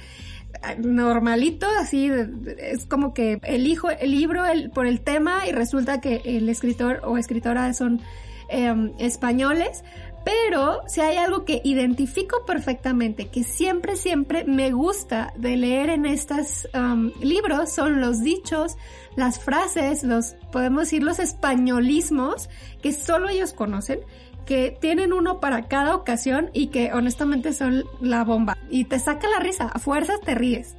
normalito, 0.79 1.67
así 1.81 2.11
es 2.59 2.87
como 2.87 3.15
que 3.15 3.41
elijo 3.43 3.91
el 3.91 4.11
libro 4.11 4.45
por 4.75 4.87
el 4.87 5.01
tema 5.01 5.47
y 5.47 5.53
resulta 5.53 6.01
que 6.01 6.23
el 6.25 6.49
escritor 6.49 7.01
o 7.05 7.19
escritora 7.19 7.73
son 7.75 8.01
em, 8.49 8.93
españoles, 8.99 9.83
pero 10.25 10.81
si 10.89 11.01
hay 11.01 11.19
algo 11.19 11.45
que 11.45 11.61
identifico 11.63 12.45
perfectamente, 12.45 13.29
que 13.29 13.45
siempre, 13.45 13.97
siempre 13.97 14.45
me 14.45 14.73
gusta 14.73 15.33
de 15.37 15.57
leer 15.57 15.91
en 15.91 16.05
estos 16.05 16.69
em, 16.73 17.13
libros, 17.21 17.73
son 17.73 18.01
los 18.01 18.23
dichos, 18.23 18.77
las 19.15 19.39
frases, 19.39 20.03
los, 20.03 20.35
podemos 20.51 20.83
decir, 20.83 21.03
los 21.03 21.21
españolismos 21.21 22.49
que 22.83 22.93
solo 22.93 23.29
ellos 23.29 23.53
conocen 23.53 24.01
que 24.47 24.77
tienen 24.81 25.13
uno 25.13 25.41
para 25.41 25.69
cada 25.69 25.95
ocasión 25.95 26.51
y 26.53 26.69
que 26.69 26.93
honestamente 26.93 27.53
son 27.53 27.85
la 28.01 28.25
bomba. 28.25 28.57
Y 28.71 28.85
te 28.85 28.99
saca 28.99 29.29
la 29.29 29.41
risa, 29.41 29.67
a 29.67 29.79
fuerzas 29.79 30.21
te 30.21 30.35
ríes. 30.35 30.77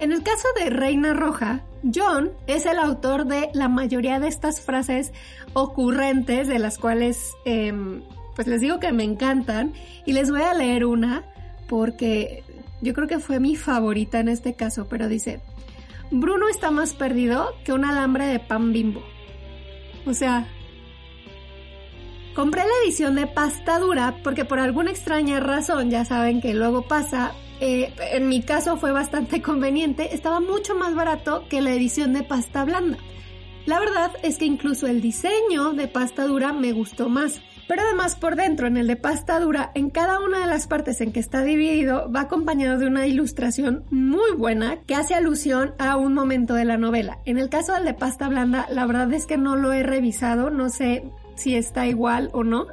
En 0.00 0.10
el 0.10 0.22
caso 0.22 0.48
de 0.58 0.70
Reina 0.70 1.14
Roja, 1.14 1.60
John 1.94 2.32
es 2.46 2.66
el 2.66 2.78
autor 2.78 3.26
de 3.26 3.50
la 3.54 3.68
mayoría 3.68 4.18
de 4.18 4.28
estas 4.28 4.60
frases 4.60 5.12
ocurrentes, 5.52 6.48
de 6.48 6.58
las 6.58 6.78
cuales 6.78 7.32
em, 7.44 8.02
pues 8.34 8.48
les 8.48 8.60
digo 8.60 8.80
que 8.80 8.92
me 8.92 9.04
encantan, 9.04 9.74
y 10.04 10.12
les 10.12 10.30
voy 10.30 10.42
a 10.42 10.54
leer 10.54 10.86
una 10.86 11.22
porque 11.68 12.42
yo 12.80 12.94
creo 12.94 13.06
que 13.06 13.18
fue 13.18 13.38
mi 13.38 13.56
favorita 13.56 14.18
en 14.18 14.28
este 14.28 14.54
caso, 14.54 14.88
pero 14.88 15.06
dice, 15.08 15.40
Bruno 16.10 16.48
está 16.48 16.70
más 16.70 16.94
perdido 16.94 17.54
que 17.64 17.72
un 17.72 17.84
alambre 17.84 18.26
de 18.26 18.40
pan 18.40 18.72
bimbo. 18.72 19.02
O 20.04 20.14
sea, 20.14 20.48
Compré 22.34 22.62
la 22.62 22.86
edición 22.86 23.14
de 23.14 23.26
pasta 23.26 23.78
dura 23.78 24.16
porque 24.24 24.46
por 24.46 24.58
alguna 24.58 24.90
extraña 24.90 25.38
razón, 25.38 25.90
ya 25.90 26.06
saben 26.06 26.40
que 26.40 26.54
luego 26.54 26.80
pasa, 26.88 27.32
eh, 27.60 27.92
en 28.10 28.28
mi 28.28 28.42
caso 28.42 28.78
fue 28.78 28.90
bastante 28.90 29.42
conveniente, 29.42 30.14
estaba 30.14 30.40
mucho 30.40 30.74
más 30.74 30.94
barato 30.94 31.44
que 31.50 31.60
la 31.60 31.74
edición 31.74 32.14
de 32.14 32.22
pasta 32.22 32.64
blanda. 32.64 32.96
La 33.66 33.78
verdad 33.78 34.12
es 34.22 34.38
que 34.38 34.46
incluso 34.46 34.86
el 34.86 35.02
diseño 35.02 35.74
de 35.74 35.88
pasta 35.88 36.24
dura 36.26 36.54
me 36.54 36.72
gustó 36.72 37.10
más. 37.10 37.42
Pero 37.68 37.82
además 37.82 38.16
por 38.16 38.34
dentro, 38.34 38.66
en 38.66 38.76
el 38.76 38.86
de 38.86 38.96
pasta 38.96 39.38
dura, 39.38 39.70
en 39.74 39.90
cada 39.90 40.18
una 40.20 40.40
de 40.40 40.46
las 40.46 40.66
partes 40.66 41.00
en 41.00 41.12
que 41.12 41.20
está 41.20 41.42
dividido, 41.42 42.10
va 42.10 42.22
acompañado 42.22 42.78
de 42.78 42.86
una 42.86 43.06
ilustración 43.06 43.84
muy 43.90 44.32
buena 44.36 44.80
que 44.86 44.94
hace 44.94 45.14
alusión 45.14 45.74
a 45.78 45.96
un 45.96 46.12
momento 46.12 46.54
de 46.54 46.64
la 46.64 46.76
novela. 46.76 47.20
En 47.24 47.38
el 47.38 47.50
caso 47.50 47.74
del 47.74 47.84
de 47.84 47.94
pasta 47.94 48.28
blanda, 48.28 48.66
la 48.70 48.84
verdad 48.86 49.12
es 49.12 49.26
que 49.26 49.36
no 49.36 49.54
lo 49.56 49.72
he 49.72 49.82
revisado, 49.82 50.50
no 50.50 50.70
sé 50.70 51.04
si 51.34 51.56
está 51.56 51.86
igual 51.86 52.30
o 52.32 52.44
no. 52.44 52.66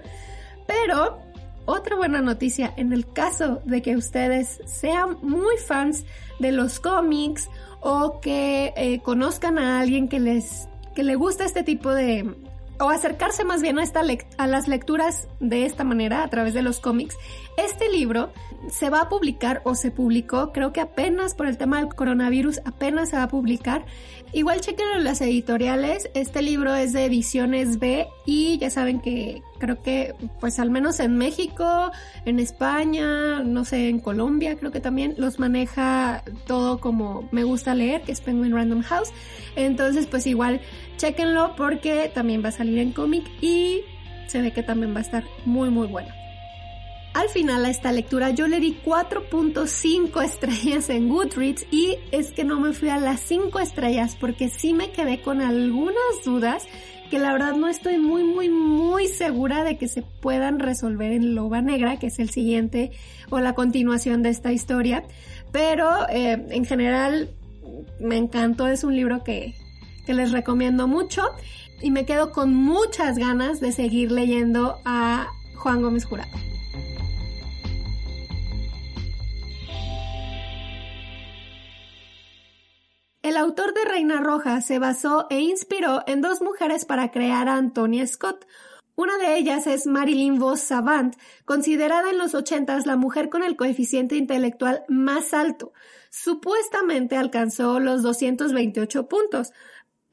Pero 0.67 1.19
otra 1.65 1.95
buena 1.95 2.21
noticia, 2.21 2.73
en 2.77 2.93
el 2.93 3.11
caso 3.11 3.61
de 3.65 3.81
que 3.81 3.95
ustedes 3.95 4.59
sean 4.65 5.17
muy 5.21 5.57
fans 5.57 6.05
de 6.39 6.51
los 6.51 6.79
cómics 6.79 7.49
o 7.81 8.19
que 8.21 8.73
eh, 8.75 9.01
conozcan 9.01 9.59
a 9.59 9.79
alguien 9.79 10.07
que 10.07 10.19
les 10.19 10.67
que 10.95 11.03
le 11.03 11.15
gusta 11.15 11.45
este 11.45 11.63
tipo 11.63 11.93
de 11.93 12.35
o 12.79 12.89
acercarse 12.89 13.43
más 13.43 13.61
bien 13.61 13.77
a, 13.77 13.83
esta 13.83 14.01
a 14.37 14.47
las 14.47 14.67
lecturas 14.67 15.27
de 15.39 15.65
esta 15.65 15.83
manera 15.83 16.23
a 16.23 16.29
través 16.29 16.53
de 16.53 16.61
los 16.61 16.79
cómics, 16.79 17.15
este 17.57 17.89
libro 17.89 18.31
se 18.69 18.89
va 18.89 19.01
a 19.01 19.09
publicar 19.09 19.61
o 19.63 19.75
se 19.75 19.91
publicó, 19.91 20.51
creo 20.51 20.73
que 20.73 20.81
apenas 20.81 21.33
por 21.33 21.47
el 21.47 21.57
tema 21.57 21.79
del 21.79 21.93
coronavirus, 21.93 22.59
apenas 22.65 23.09
se 23.09 23.17
va 23.17 23.23
a 23.23 23.27
publicar. 23.27 23.85
Igual 24.33 24.61
chequen 24.61 24.87
en 24.95 25.03
las 25.03 25.21
editoriales, 25.21 26.09
este 26.13 26.41
libro 26.41 26.75
es 26.75 26.93
de 26.93 27.05
ediciones 27.05 27.79
B 27.79 28.07
y 28.25 28.57
ya 28.59 28.69
saben 28.69 28.99
que 28.99 29.41
creo 29.57 29.81
que 29.81 30.13
pues 30.39 30.59
al 30.59 30.69
menos 30.69 30.99
en 30.99 31.17
México, 31.17 31.91
en 32.25 32.39
España, 32.39 33.41
no 33.43 33.65
sé, 33.65 33.89
en 33.89 33.99
Colombia 33.99 34.55
creo 34.57 34.71
que 34.71 34.81
también 34.81 35.15
los 35.17 35.39
maneja 35.39 36.23
todo 36.45 36.79
como 36.79 37.27
me 37.31 37.43
gusta 37.43 37.73
leer, 37.73 38.03
que 38.03 38.11
es 38.11 38.21
Penguin 38.21 38.53
Random 38.53 38.81
House. 38.83 39.09
Entonces 39.55 40.05
pues 40.05 40.27
igual 40.27 40.61
chequenlo 40.97 41.55
porque 41.55 42.11
también 42.13 42.43
va 42.43 42.49
a 42.49 42.53
salir 42.53 42.77
en 42.77 42.91
cómic 42.91 43.25
y 43.41 43.81
se 44.27 44.41
ve 44.41 44.51
que 44.51 44.61
también 44.61 44.93
va 44.93 44.99
a 44.99 45.03
estar 45.03 45.23
muy 45.45 45.69
muy 45.69 45.87
bueno. 45.87 46.18
Al 47.13 47.27
final 47.29 47.65
a 47.65 47.69
esta 47.69 47.91
lectura 47.91 48.29
yo 48.29 48.47
le 48.47 48.59
di 48.59 48.77
4.5 48.85 50.23
estrellas 50.23 50.89
en 50.89 51.09
Goodreads 51.09 51.65
y 51.71 51.97
es 52.11 52.31
que 52.31 52.43
no 52.43 52.59
me 52.59 52.73
fui 52.73 52.89
a 52.89 52.99
las 52.99 53.21
5 53.21 53.59
estrellas 53.59 54.15
porque 54.19 54.49
sí 54.49 54.73
me 54.73 54.91
quedé 54.91 55.21
con 55.21 55.41
algunas 55.41 56.23
dudas 56.23 56.67
que 57.09 57.17
la 57.17 57.33
verdad 57.33 57.55
no 57.55 57.67
estoy 57.67 57.97
muy 57.97 58.23
muy 58.23 58.49
muy 58.49 59.07
segura 59.07 59.63
de 59.63 59.77
que 59.77 59.87
se 59.87 60.03
puedan 60.03 60.59
resolver 60.59 61.11
en 61.11 61.33
Loba 61.33 61.61
Negra, 61.61 61.97
que 61.97 62.07
es 62.07 62.19
el 62.19 62.29
siguiente 62.29 62.91
o 63.31 63.39
la 63.39 63.53
continuación 63.55 64.21
de 64.21 64.29
esta 64.29 64.51
historia. 64.51 65.03
Pero 65.51 66.07
eh, 66.09 66.45
en 66.49 66.65
general 66.65 67.31
me 67.99 68.17
encantó, 68.17 68.67
es 68.67 68.83
un 68.83 68.95
libro 68.95 69.23
que, 69.23 69.55
que 70.05 70.13
les 70.13 70.31
recomiendo 70.31 70.87
mucho 70.87 71.23
y 71.81 71.89
me 71.89 72.05
quedo 72.05 72.31
con 72.31 72.53
muchas 72.53 73.17
ganas 73.17 73.59
de 73.59 73.71
seguir 73.71 74.11
leyendo 74.11 74.77
a 74.85 75.27
Juan 75.55 75.81
Gómez 75.81 76.05
Jurado. 76.05 76.29
El 83.21 83.35
autor 83.35 83.73
de 83.73 83.83
Reina 83.83 84.21
Roja 84.21 84.61
se 84.61 84.79
basó 84.79 85.27
e 85.29 85.41
inspiró 85.41 86.03
en 86.07 86.21
dos 86.21 86.41
mujeres 86.41 86.85
para 86.85 87.11
crear 87.11 87.49
a 87.49 87.57
Antonia 87.57 88.07
Scott. 88.07 88.47
Una 88.95 89.17
de 89.17 89.37
ellas 89.37 89.67
es 89.67 89.87
Marilyn 89.87 90.39
Vos 90.39 90.61
Savant, 90.61 91.17
considerada 91.43 92.11
en 92.11 92.17
los 92.17 92.33
ochentas 92.33 92.85
la 92.85 92.95
mujer 92.95 93.27
con 93.27 93.43
el 93.43 93.57
coeficiente 93.57 94.15
intelectual 94.15 94.85
más 94.87 95.33
alto. 95.33 95.73
Supuestamente 96.09 97.17
alcanzó 97.17 97.81
los 97.81 98.03
228 98.03 99.09
puntos, 99.09 99.51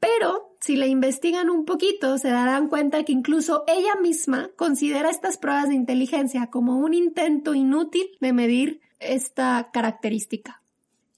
pero 0.01 0.57
si 0.59 0.75
la 0.75 0.87
investigan 0.87 1.49
un 1.49 1.63
poquito 1.63 2.17
se 2.17 2.29
darán 2.29 2.67
cuenta 2.67 3.05
que 3.05 3.13
incluso 3.13 3.63
ella 3.67 3.95
misma 4.01 4.49
considera 4.57 5.09
estas 5.09 5.37
pruebas 5.37 5.69
de 5.69 5.75
inteligencia 5.75 6.47
como 6.47 6.77
un 6.77 6.93
intento 6.93 7.55
inútil 7.55 8.05
de 8.19 8.33
medir 8.33 8.81
esta 8.99 9.69
característica. 9.71 10.61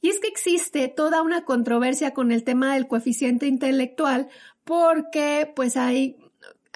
Y 0.02 0.10
es 0.10 0.20
que 0.20 0.28
existe 0.28 0.88
toda 0.88 1.22
una 1.22 1.44
controversia 1.44 2.14
con 2.14 2.32
el 2.32 2.44
tema 2.44 2.74
del 2.74 2.88
coeficiente 2.88 3.48
intelectual 3.48 4.30
porque 4.64 5.52
pues 5.56 5.78
hay 5.78 6.18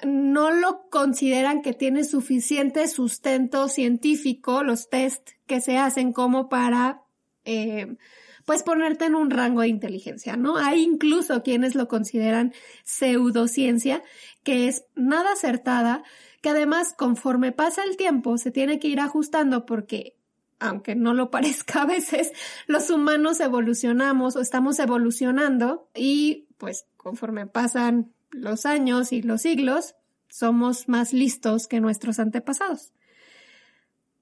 no 0.04 0.50
lo 0.50 0.88
consideran 0.90 1.62
que 1.62 1.72
tiene 1.72 2.04
suficiente 2.04 2.88
sustento 2.88 3.68
científico 3.68 4.62
los 4.62 4.90
test 4.90 5.30
que 5.46 5.60
se 5.60 5.78
hacen 5.78 6.12
como 6.12 6.48
para 6.48 7.02
eh, 7.44 7.96
pues 8.44 8.62
ponerte 8.62 9.06
en 9.06 9.14
un 9.14 9.30
rango 9.30 9.62
de 9.62 9.68
inteligencia, 9.68 10.36
¿no? 10.36 10.56
Hay 10.56 10.82
incluso 10.82 11.42
quienes 11.42 11.74
lo 11.74 11.88
consideran 11.88 12.52
pseudociencia, 12.84 14.02
que 14.42 14.68
es 14.68 14.84
nada 14.94 15.32
acertada, 15.32 16.02
que 16.42 16.50
además 16.50 16.92
conforme 16.92 17.52
pasa 17.52 17.82
el 17.84 17.96
tiempo 17.96 18.36
se 18.36 18.50
tiene 18.50 18.78
que 18.78 18.88
ir 18.88 19.00
ajustando 19.00 19.64
porque 19.64 20.16
aunque 20.64 20.94
no 20.94 21.14
lo 21.14 21.30
parezca 21.30 21.82
a 21.82 21.86
veces, 21.86 22.32
los 22.66 22.90
humanos 22.90 23.40
evolucionamos 23.40 24.36
o 24.36 24.40
estamos 24.40 24.78
evolucionando 24.78 25.88
y 25.94 26.48
pues 26.58 26.86
conforme 26.96 27.46
pasan 27.46 28.12
los 28.30 28.66
años 28.66 29.12
y 29.12 29.22
los 29.22 29.42
siglos, 29.42 29.94
somos 30.28 30.88
más 30.88 31.12
listos 31.12 31.68
que 31.68 31.80
nuestros 31.80 32.18
antepasados. 32.18 32.92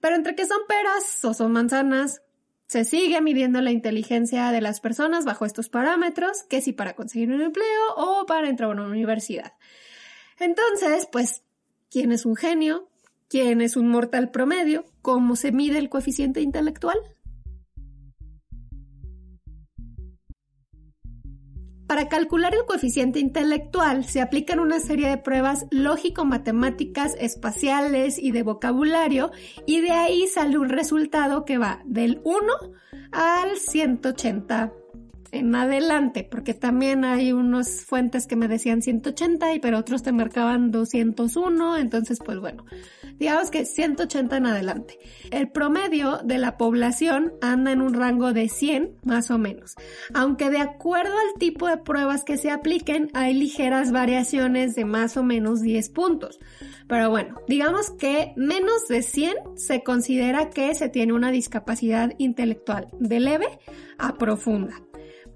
Pero 0.00 0.16
entre 0.16 0.34
que 0.34 0.46
son 0.46 0.58
peras 0.68 1.24
o 1.24 1.32
son 1.32 1.52
manzanas, 1.52 2.22
se 2.66 2.84
sigue 2.84 3.20
midiendo 3.20 3.60
la 3.60 3.70
inteligencia 3.70 4.50
de 4.50 4.60
las 4.60 4.80
personas 4.80 5.24
bajo 5.24 5.46
estos 5.46 5.68
parámetros, 5.68 6.42
que 6.44 6.60
si 6.60 6.72
para 6.72 6.94
conseguir 6.94 7.30
un 7.30 7.40
empleo 7.40 7.94
o 7.96 8.26
para 8.26 8.48
entrar 8.48 8.70
a 8.70 8.72
una 8.72 8.86
universidad. 8.86 9.52
Entonces, 10.38 11.06
pues, 11.10 11.44
¿quién 11.90 12.12
es 12.12 12.26
un 12.26 12.34
genio? 12.34 12.88
Quién 13.32 13.62
es 13.62 13.78
un 13.78 13.88
mortal 13.88 14.30
promedio, 14.30 14.84
cómo 15.00 15.36
se 15.36 15.52
mide 15.52 15.78
el 15.78 15.88
coeficiente 15.88 16.42
intelectual. 16.42 16.98
Para 21.86 22.10
calcular 22.10 22.54
el 22.54 22.66
coeficiente 22.66 23.20
intelectual 23.20 24.04
se 24.04 24.20
aplican 24.20 24.60
una 24.60 24.80
serie 24.80 25.08
de 25.08 25.16
pruebas 25.16 25.64
lógico-matemáticas, 25.70 27.16
espaciales 27.18 28.18
y 28.18 28.32
de 28.32 28.42
vocabulario 28.42 29.30
y 29.66 29.80
de 29.80 29.92
ahí 29.92 30.26
sale 30.26 30.58
un 30.58 30.68
resultado 30.68 31.46
que 31.46 31.56
va 31.56 31.80
del 31.86 32.20
1 32.24 32.38
al 33.12 33.56
180 33.56 34.74
en 35.30 35.54
adelante, 35.54 36.28
porque 36.30 36.52
también 36.52 37.06
hay 37.06 37.32
unas 37.32 37.82
fuentes 37.86 38.26
que 38.26 38.36
me 38.36 38.48
decían 38.48 38.82
180 38.82 39.54
y 39.54 39.60
pero 39.60 39.78
otros 39.78 40.02
te 40.02 40.12
marcaban 40.12 40.70
201, 40.70 41.78
entonces 41.78 42.18
pues 42.22 42.38
bueno, 42.38 42.66
digamos 43.22 43.52
que 43.52 43.64
180 43.64 44.36
en 44.36 44.46
adelante. 44.46 44.98
El 45.30 45.48
promedio 45.48 46.18
de 46.24 46.38
la 46.38 46.56
población 46.56 47.34
anda 47.40 47.70
en 47.70 47.80
un 47.80 47.94
rango 47.94 48.32
de 48.32 48.48
100 48.48 48.96
más 49.04 49.30
o 49.30 49.38
menos, 49.38 49.76
aunque 50.12 50.50
de 50.50 50.58
acuerdo 50.58 51.12
al 51.12 51.38
tipo 51.38 51.68
de 51.68 51.76
pruebas 51.76 52.24
que 52.24 52.36
se 52.36 52.50
apliquen 52.50 53.10
hay 53.14 53.34
ligeras 53.34 53.92
variaciones 53.92 54.74
de 54.74 54.84
más 54.84 55.16
o 55.16 55.22
menos 55.22 55.60
10 55.60 55.88
puntos. 55.90 56.40
Pero 56.88 57.10
bueno, 57.10 57.36
digamos 57.46 57.90
que 57.90 58.32
menos 58.34 58.88
de 58.88 59.02
100 59.02 59.36
se 59.54 59.84
considera 59.84 60.50
que 60.50 60.74
se 60.74 60.88
tiene 60.88 61.12
una 61.12 61.30
discapacidad 61.30 62.10
intelectual 62.18 62.88
de 62.98 63.20
leve 63.20 63.46
a 63.98 64.18
profunda. 64.18 64.74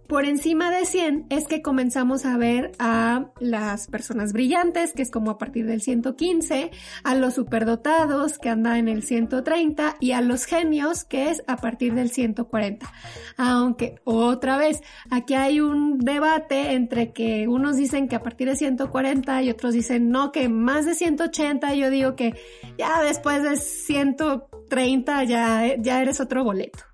Por 0.08 0.24
encima 0.24 0.70
de 0.70 0.84
100 0.84 1.26
es 1.30 1.48
que 1.48 1.62
comenzamos 1.62 2.26
a 2.26 2.36
ver 2.36 2.70
a 2.78 3.26
las 3.40 3.88
personas 3.88 4.32
brillantes, 4.32 4.92
que 4.92 5.02
es 5.02 5.10
como 5.10 5.32
a 5.32 5.38
partir 5.38 5.66
del 5.66 5.82
115, 5.82 6.70
a 7.02 7.14
los 7.16 7.34
superdotados, 7.34 8.38
que 8.38 8.48
anda 8.48 8.78
en 8.78 8.86
el 8.86 9.02
130, 9.02 9.96
y 9.98 10.12
a 10.12 10.20
los 10.20 10.44
genios, 10.44 11.04
que 11.04 11.30
es 11.30 11.42
a 11.48 11.56
partir 11.56 11.94
del 11.94 12.10
140. 12.10 12.88
Aunque, 13.36 13.96
otra 14.04 14.56
vez, 14.58 14.80
aquí 15.10 15.34
hay 15.34 15.60
un 15.60 15.98
debate 15.98 16.74
entre 16.74 17.12
que 17.12 17.48
unos 17.48 17.76
dicen 17.76 18.06
que 18.06 18.14
a 18.14 18.22
partir 18.22 18.48
de 18.48 18.54
140 18.54 19.42
y 19.42 19.50
otros 19.50 19.74
dicen 19.74 20.10
no, 20.10 20.30
que 20.30 20.48
más 20.48 20.86
de 20.86 20.94
180, 20.94 21.74
yo 21.74 21.90
digo 21.90 22.14
que 22.14 22.34
ya 22.78 23.02
después 23.02 23.42
de 23.42 23.56
130 23.56 25.24
ya, 25.24 25.74
ya 25.76 26.00
eres 26.00 26.20
otro 26.20 26.44
boleto. 26.44 26.84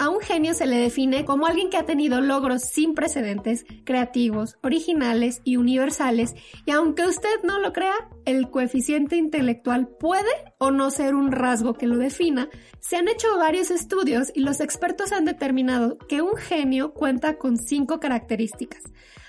A 0.00 0.10
un 0.10 0.20
genio 0.20 0.54
se 0.54 0.66
le 0.66 0.76
define 0.76 1.24
como 1.24 1.46
alguien 1.46 1.70
que 1.70 1.76
ha 1.76 1.84
tenido 1.84 2.20
logros 2.20 2.62
sin 2.62 2.94
precedentes, 2.94 3.64
creativos, 3.84 4.56
originales 4.62 5.40
y 5.42 5.56
universales, 5.56 6.34
y 6.64 6.70
aunque 6.70 7.04
usted 7.04 7.42
no 7.42 7.58
lo 7.58 7.72
crea, 7.72 8.08
el 8.24 8.48
coeficiente 8.48 9.16
intelectual 9.16 9.88
puede 9.88 10.30
o 10.58 10.70
no 10.70 10.92
ser 10.92 11.16
un 11.16 11.32
rasgo 11.32 11.74
que 11.74 11.88
lo 11.88 11.96
defina. 11.96 12.48
Se 12.78 12.96
han 12.96 13.08
hecho 13.08 13.26
varios 13.38 13.72
estudios 13.72 14.30
y 14.34 14.40
los 14.40 14.60
expertos 14.60 15.10
han 15.10 15.24
determinado 15.24 15.98
que 15.98 16.22
un 16.22 16.36
genio 16.36 16.94
cuenta 16.94 17.36
con 17.36 17.56
cinco 17.56 17.98
características. 17.98 18.84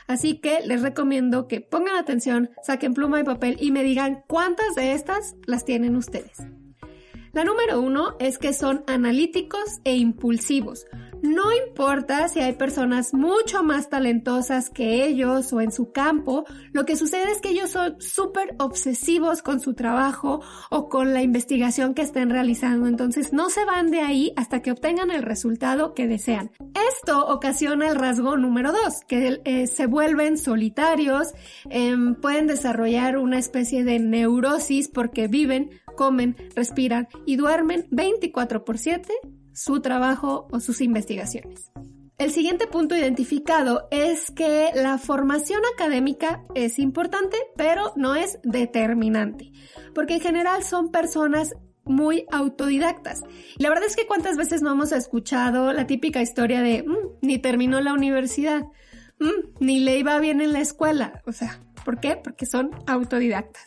Así 0.08 0.40
que 0.40 0.60
les 0.62 0.84
recomiendo 0.84 1.48
que 1.48 1.62
pongan 1.62 1.96
atención, 1.96 2.52
saquen 2.62 2.94
pluma 2.94 3.20
y 3.20 3.24
papel 3.24 3.58
y 3.60 3.72
me 3.72 3.84
digan 3.84 4.24
cuántas 4.28 4.76
de 4.76 4.94
estas 4.94 5.36
las 5.48 5.66
tienen 5.66 5.96
ustedes. 5.96 6.38
La 7.32 7.44
número 7.44 7.80
uno 7.80 8.16
es 8.20 8.40
que 8.40 8.54
son 8.54 8.84
analíticos 8.88 9.80
e 9.84 9.96
impulsivos. 9.96 10.88
No 11.22 11.54
importa 11.54 12.28
si 12.30 12.40
hay 12.40 12.54
personas 12.54 13.14
mucho 13.14 13.64
más 13.64 13.90
talentosas 13.90 14.70
que 14.70 15.06
ellos 15.06 15.52
o 15.52 15.62
en 15.62 15.72
su 15.72 15.92
campo, 15.92 16.46
lo 16.72 16.86
que 16.86 16.96
sucede 16.96 17.32
es 17.32 17.42
que 17.42 17.50
ellos 17.50 17.72
son 17.72 18.00
súper 18.00 18.56
obsesivos 18.58 19.42
con 19.42 19.60
su 19.60 19.74
trabajo 19.74 20.42
o 20.70 20.88
con 20.88 21.14
la 21.14 21.22
investigación 21.22 21.94
que 21.94 22.04
estén 22.04 22.30
realizando, 22.30 22.88
entonces 22.88 23.34
no 23.34 23.50
se 23.50 23.66
van 23.66 23.92
de 23.92 24.00
ahí 24.02 24.34
hasta 24.36 24.62
que 24.62 24.72
obtengan 24.72 25.12
el 25.12 25.24
resultado 25.24 25.94
que 25.94 26.08
desean. 26.08 26.52
Esto 26.90 27.28
ocasiona 27.28 27.90
el 27.90 27.96
rasgo 27.96 28.38
número 28.38 28.72
dos, 28.72 29.02
que 29.08 29.42
eh, 29.44 29.68
se 29.68 29.88
vuelven 29.88 30.38
solitarios, 30.38 31.34
em, 31.70 32.16
pueden 32.16 32.48
desarrollar 32.48 33.18
una 33.18 33.40
especie 33.40 33.84
de 33.84 34.00
neurosis 34.00 34.88
porque 34.88 35.28
viven 35.28 35.70
comen, 35.96 36.38
respiran 36.56 37.10
y 37.26 37.36
duermen 37.36 37.86
24 37.92 38.64
por 38.64 38.78
7 38.78 39.14
su 39.60 39.82
trabajo 39.82 40.48
o 40.52 40.60
sus 40.60 40.80
investigaciones. 40.80 41.72
El 42.18 42.32
siguiente 42.32 42.68
punto 42.68 42.96
identificado 42.96 43.88
es 43.92 44.32
que 44.32 44.72
la 44.74 44.98
formación 44.98 45.62
académica 45.74 46.44
es 46.56 46.80
importante, 46.80 47.38
pero 47.56 47.94
no 47.96 48.16
es 48.16 48.40
determinante, 48.44 49.52
porque 49.94 50.16
en 50.16 50.22
general 50.22 50.64
son 50.64 50.92
personas 50.92 51.56
muy 51.86 52.26
autodidactas. 52.32 53.24
La 53.58 53.70
verdad 53.70 53.86
es 53.88 53.96
que 53.96 54.08
cuántas 54.08 54.38
veces 54.38 54.62
no 54.62 54.72
hemos 54.72 54.92
escuchado 54.92 55.74
la 55.74 55.88
típica 55.88 56.22
historia 56.22 56.62
de 56.62 56.84
mm, 56.84 57.18
ni 57.22 57.38
terminó 57.40 57.82
la 57.82 57.94
universidad, 57.94 58.64
mm, 59.20 59.60
ni 59.60 59.80
le 59.80 59.98
iba 59.98 60.20
bien 60.20 60.42
en 60.42 60.54
la 60.54 60.60
escuela. 60.60 61.22
O 61.26 61.32
sea, 61.32 61.60
¿por 61.84 62.00
qué? 62.00 62.16
Porque 62.16 62.46
son 62.46 62.72
autodidactas. 62.86 63.66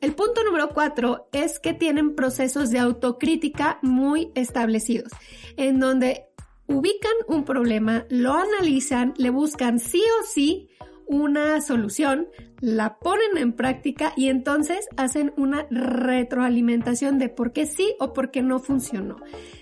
El 0.00 0.14
punto 0.14 0.44
número 0.44 0.70
cuatro 0.70 1.28
es 1.32 1.58
que 1.58 1.72
tienen 1.72 2.14
procesos 2.14 2.70
de 2.70 2.78
autocrítica 2.78 3.78
muy 3.82 4.30
establecidos, 4.34 5.10
en 5.56 5.80
donde 5.80 6.26
ubican 6.66 7.12
un 7.28 7.44
problema, 7.44 8.06
lo 8.10 8.34
analizan, 8.34 9.14
le 9.16 9.30
buscan 9.30 9.78
sí 9.78 10.02
o 10.20 10.24
sí 10.26 10.68
una 11.06 11.60
solución, 11.60 12.28
la 12.60 12.98
ponen 12.98 13.36
en 13.36 13.52
práctica 13.52 14.12
y 14.16 14.28
entonces 14.28 14.86
hacen 14.96 15.32
una 15.36 15.66
retroalimentación 15.70 17.18
de 17.18 17.28
por 17.28 17.52
qué 17.52 17.66
sí 17.66 17.94
o 18.00 18.12
por 18.12 18.30
qué 18.30 18.42
no 18.42 18.58
funcionó. 18.58 19.16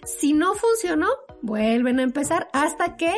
Si 0.04 0.32
no 0.32 0.54
funcionó, 0.54 1.08
vuelven 1.42 2.00
a 2.00 2.02
empezar 2.02 2.48
hasta 2.52 2.96
que 2.96 3.12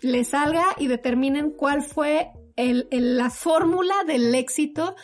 les 0.00 0.28
salga 0.28 0.64
y 0.78 0.86
determinen 0.86 1.50
cuál 1.50 1.82
fue 1.82 2.30
la 2.56 3.28
fórmula 3.28 3.94
del 4.06 4.34
éxito 4.34 4.96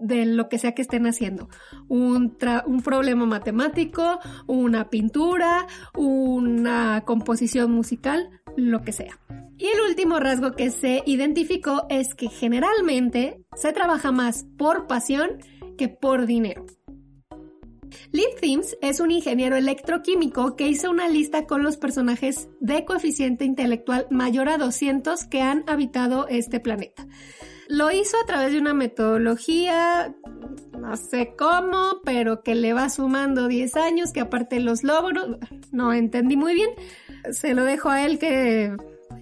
de 0.00 0.26
lo 0.26 0.48
que 0.48 0.58
sea 0.58 0.74
que 0.74 0.82
estén 0.82 1.06
haciendo. 1.06 1.48
Un, 1.88 2.36
un 2.66 2.82
problema 2.82 3.26
matemático, 3.26 4.18
una 4.46 4.88
pintura, 4.90 5.66
una 5.96 7.02
composición 7.04 7.72
musical, 7.72 8.30
lo 8.56 8.82
que 8.82 8.92
sea. 8.92 9.18
Y 9.58 9.66
el 9.66 9.80
último 9.88 10.18
rasgo 10.18 10.52
que 10.52 10.70
se 10.70 11.02
identificó 11.04 11.86
es 11.90 12.14
que 12.14 12.28
generalmente 12.28 13.44
se 13.54 13.72
trabaja 13.72 14.10
más 14.10 14.46
por 14.56 14.86
pasión 14.86 15.38
que 15.76 15.88
por 15.88 16.26
dinero. 16.26 16.64
Lee 18.12 18.26
Thims 18.40 18.76
es 18.80 19.00
un 19.00 19.10
ingeniero 19.10 19.56
electroquímico 19.56 20.56
que 20.56 20.68
hizo 20.68 20.90
una 20.90 21.08
lista 21.08 21.46
con 21.46 21.62
los 21.62 21.76
personajes 21.76 22.48
de 22.60 22.84
coeficiente 22.84 23.44
intelectual 23.44 24.06
mayor 24.10 24.48
a 24.48 24.58
200 24.58 25.24
que 25.24 25.42
han 25.42 25.64
habitado 25.66 26.26
este 26.28 26.60
planeta. 26.60 27.06
Lo 27.68 27.90
hizo 27.92 28.16
a 28.22 28.26
través 28.26 28.52
de 28.52 28.58
una 28.58 28.74
metodología, 28.74 30.14
no 30.76 30.96
sé 30.96 31.34
cómo, 31.38 32.00
pero 32.04 32.42
que 32.42 32.56
le 32.56 32.72
va 32.72 32.88
sumando 32.88 33.46
10 33.46 33.76
años, 33.76 34.12
que 34.12 34.20
aparte 34.20 34.58
los 34.58 34.82
logros, 34.82 35.38
no 35.70 35.92
entendí 35.92 36.36
muy 36.36 36.54
bien. 36.54 36.70
Se 37.30 37.54
lo 37.54 37.64
dejo 37.64 37.90
a 37.90 38.04
él 38.04 38.18
que 38.18 38.74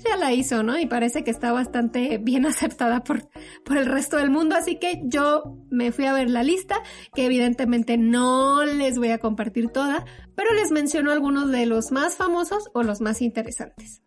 ya 0.04 0.16
la 0.16 0.32
hizo, 0.32 0.62
¿no? 0.62 0.78
Y 0.78 0.86
parece 0.86 1.24
que 1.24 1.30
está 1.30 1.52
bastante 1.52 2.18
bien 2.18 2.46
aceptada 2.46 3.04
por, 3.04 3.28
por 3.64 3.76
el 3.76 3.86
resto 3.86 4.16
del 4.16 4.30
mundo, 4.30 4.56
así 4.56 4.78
que 4.78 5.02
yo 5.04 5.56
me 5.70 5.92
fui 5.92 6.06
a 6.06 6.12
ver 6.12 6.30
la 6.30 6.42
lista, 6.42 6.82
que 7.14 7.26
evidentemente 7.26 7.96
no 7.96 8.64
les 8.64 8.98
voy 8.98 9.10
a 9.10 9.18
compartir 9.18 9.68
toda, 9.68 10.04
pero 10.34 10.52
les 10.54 10.70
menciono 10.70 11.12
algunos 11.12 11.50
de 11.50 11.66
los 11.66 11.92
más 11.92 12.16
famosos 12.16 12.70
o 12.74 12.82
los 12.82 13.00
más 13.00 13.22
interesantes. 13.22 14.02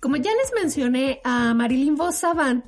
Como 0.00 0.16
ya 0.16 0.30
les 0.30 0.52
mencioné 0.52 1.20
a 1.24 1.54
Marilyn 1.54 1.94
Vos 1.94 2.22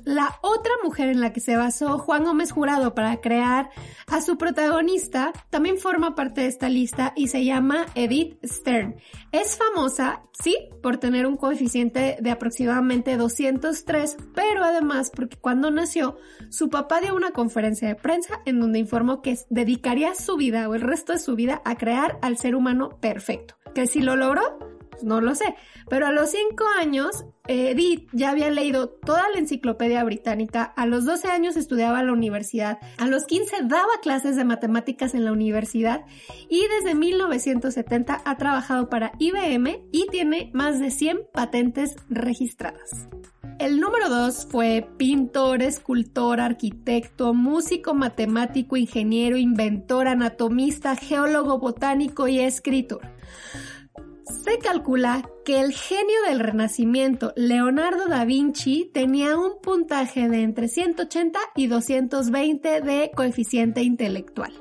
la 0.05 0.39
otra 0.41 0.71
mujer 0.83 1.09
en 1.09 1.21
la 1.21 1.33
que 1.33 1.39
se 1.39 1.55
basó 1.55 1.99
Juan 1.99 2.23
Gómez 2.23 2.51
Jurado 2.51 2.95
para 2.95 3.21
crear 3.21 3.69
a 4.07 4.21
su 4.21 4.37
protagonista, 4.37 5.31
también 5.49 5.77
forma 5.77 6.15
parte 6.15 6.41
de 6.41 6.47
esta 6.47 6.69
lista 6.69 7.13
y 7.15 7.27
se 7.27 7.45
llama 7.45 7.85
Edith 7.93 8.43
Stern. 8.43 8.95
Es 9.31 9.57
famosa, 9.57 10.23
sí, 10.31 10.57
por 10.81 10.97
tener 10.97 11.27
un 11.27 11.37
coeficiente 11.37 12.17
de 12.19 12.31
aproximadamente 12.31 13.17
203, 13.17 14.17
pero 14.33 14.63
además 14.63 15.11
porque 15.13 15.37
cuando 15.37 15.69
nació, 15.71 16.17
su 16.49 16.69
papá 16.69 17.01
dio 17.01 17.15
una 17.15 17.31
conferencia 17.31 17.87
de 17.87 17.95
prensa 17.95 18.41
en 18.45 18.59
donde 18.59 18.79
informó 18.79 19.21
que 19.21 19.37
dedicaría 19.49 20.15
su 20.15 20.35
vida 20.37 20.67
o 20.67 20.75
el 20.75 20.81
resto 20.81 21.13
de 21.13 21.19
su 21.19 21.35
vida 21.35 21.61
a 21.65 21.75
crear 21.75 22.17
al 22.21 22.37
ser 22.37 22.55
humano 22.55 22.97
perfecto. 22.99 23.55
Que 23.75 23.85
si 23.85 24.01
lo 24.01 24.15
logró, 24.15 24.78
no 25.03 25.21
lo 25.21 25.35
sé. 25.35 25.55
Pero 25.89 26.07
a 26.07 26.11
los 26.11 26.31
5 26.31 26.63
años, 26.79 27.25
Edith 27.47 28.07
ya 28.13 28.29
había 28.31 28.49
leído 28.49 28.89
toda 28.89 29.29
la 29.33 29.39
enciclopedia 29.39 30.03
británica, 30.03 30.63
a 30.63 30.85
los 30.85 31.05
12 31.05 31.29
años 31.29 31.55
estudiaba 31.55 31.99
en 31.99 32.07
la 32.07 32.13
universidad, 32.13 32.79
a 32.97 33.07
los 33.07 33.25
15 33.25 33.63
daba 33.63 33.99
clases 34.01 34.35
de 34.35 34.45
matemáticas 34.45 35.13
en 35.15 35.25
la 35.25 35.31
universidad 35.31 36.05
y 36.49 36.65
desde 36.67 36.95
1970 36.95 38.21
ha 38.23 38.37
trabajado 38.37 38.89
para 38.89 39.13
IBM 39.19 39.85
y 39.91 40.07
tiene 40.07 40.51
más 40.53 40.79
de 40.79 40.91
100 40.91 41.21
patentes 41.33 41.95
registradas. 42.09 43.09
El 43.59 43.81
número 43.81 44.07
2 44.07 44.47
fue 44.49 44.87
pintor, 44.95 45.61
escultor, 45.61 46.39
arquitecto, 46.39 47.33
músico, 47.33 47.93
matemático, 47.93 48.77
ingeniero, 48.77 49.35
inventor, 49.35 50.07
anatomista, 50.07 50.95
geólogo, 50.95 51.59
botánico 51.59 52.29
y 52.29 52.39
escritor. 52.39 53.01
Se 54.29 54.59
calcula 54.59 55.27
que 55.43 55.59
el 55.59 55.73
genio 55.73 56.21
del 56.27 56.39
Renacimiento, 56.39 57.33
Leonardo 57.35 58.07
da 58.07 58.25
Vinci, 58.25 58.89
tenía 58.93 59.37
un 59.37 59.59
puntaje 59.61 60.29
de 60.29 60.43
entre 60.43 60.67
180 60.67 61.39
y 61.55 61.67
220 61.67 62.81
de 62.81 63.11
coeficiente 63.15 63.81
intelectual. 63.81 64.53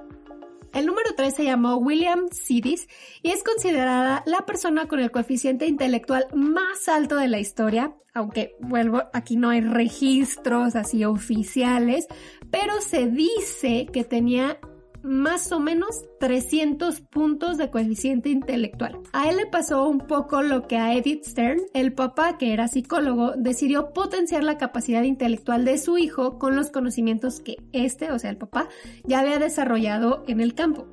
El 0.72 0.86
número 0.86 1.10
3 1.16 1.34
se 1.34 1.44
llamó 1.44 1.76
William 1.76 2.28
Sidis 2.30 2.88
y 3.22 3.30
es 3.30 3.44
considerada 3.44 4.22
la 4.26 4.46
persona 4.46 4.88
con 4.88 5.00
el 5.00 5.10
coeficiente 5.10 5.66
intelectual 5.66 6.26
más 6.34 6.88
alto 6.88 7.16
de 7.16 7.28
la 7.28 7.38
historia, 7.38 7.94
aunque 8.14 8.56
vuelvo, 8.60 9.02
aquí 9.12 9.36
no 9.36 9.50
hay 9.50 9.60
registros 9.60 10.76
así 10.76 11.04
oficiales, 11.04 12.06
pero 12.50 12.80
se 12.80 13.06
dice 13.06 13.86
que 13.92 14.04
tenía 14.04 14.58
más 15.02 15.52
o 15.52 15.60
menos 15.60 16.04
300 16.20 17.00
puntos 17.00 17.56
de 17.56 17.70
coeficiente 17.70 18.28
intelectual. 18.28 19.00
A 19.12 19.28
él 19.28 19.36
le 19.36 19.46
pasó 19.46 19.88
un 19.88 19.98
poco 19.98 20.42
lo 20.42 20.66
que 20.66 20.76
a 20.76 20.94
Edith 20.94 21.24
Stern, 21.24 21.60
el 21.74 21.92
papá 21.92 22.38
que 22.38 22.52
era 22.52 22.68
psicólogo, 22.68 23.32
decidió 23.36 23.92
potenciar 23.92 24.44
la 24.44 24.58
capacidad 24.58 25.02
intelectual 25.02 25.64
de 25.64 25.78
su 25.78 25.98
hijo 25.98 26.38
con 26.38 26.56
los 26.56 26.70
conocimientos 26.70 27.40
que 27.40 27.56
este, 27.72 28.10
o 28.10 28.18
sea 28.18 28.30
el 28.30 28.38
papá, 28.38 28.68
ya 29.04 29.20
había 29.20 29.38
desarrollado 29.38 30.24
en 30.26 30.40
el 30.40 30.54
campo. 30.54 30.86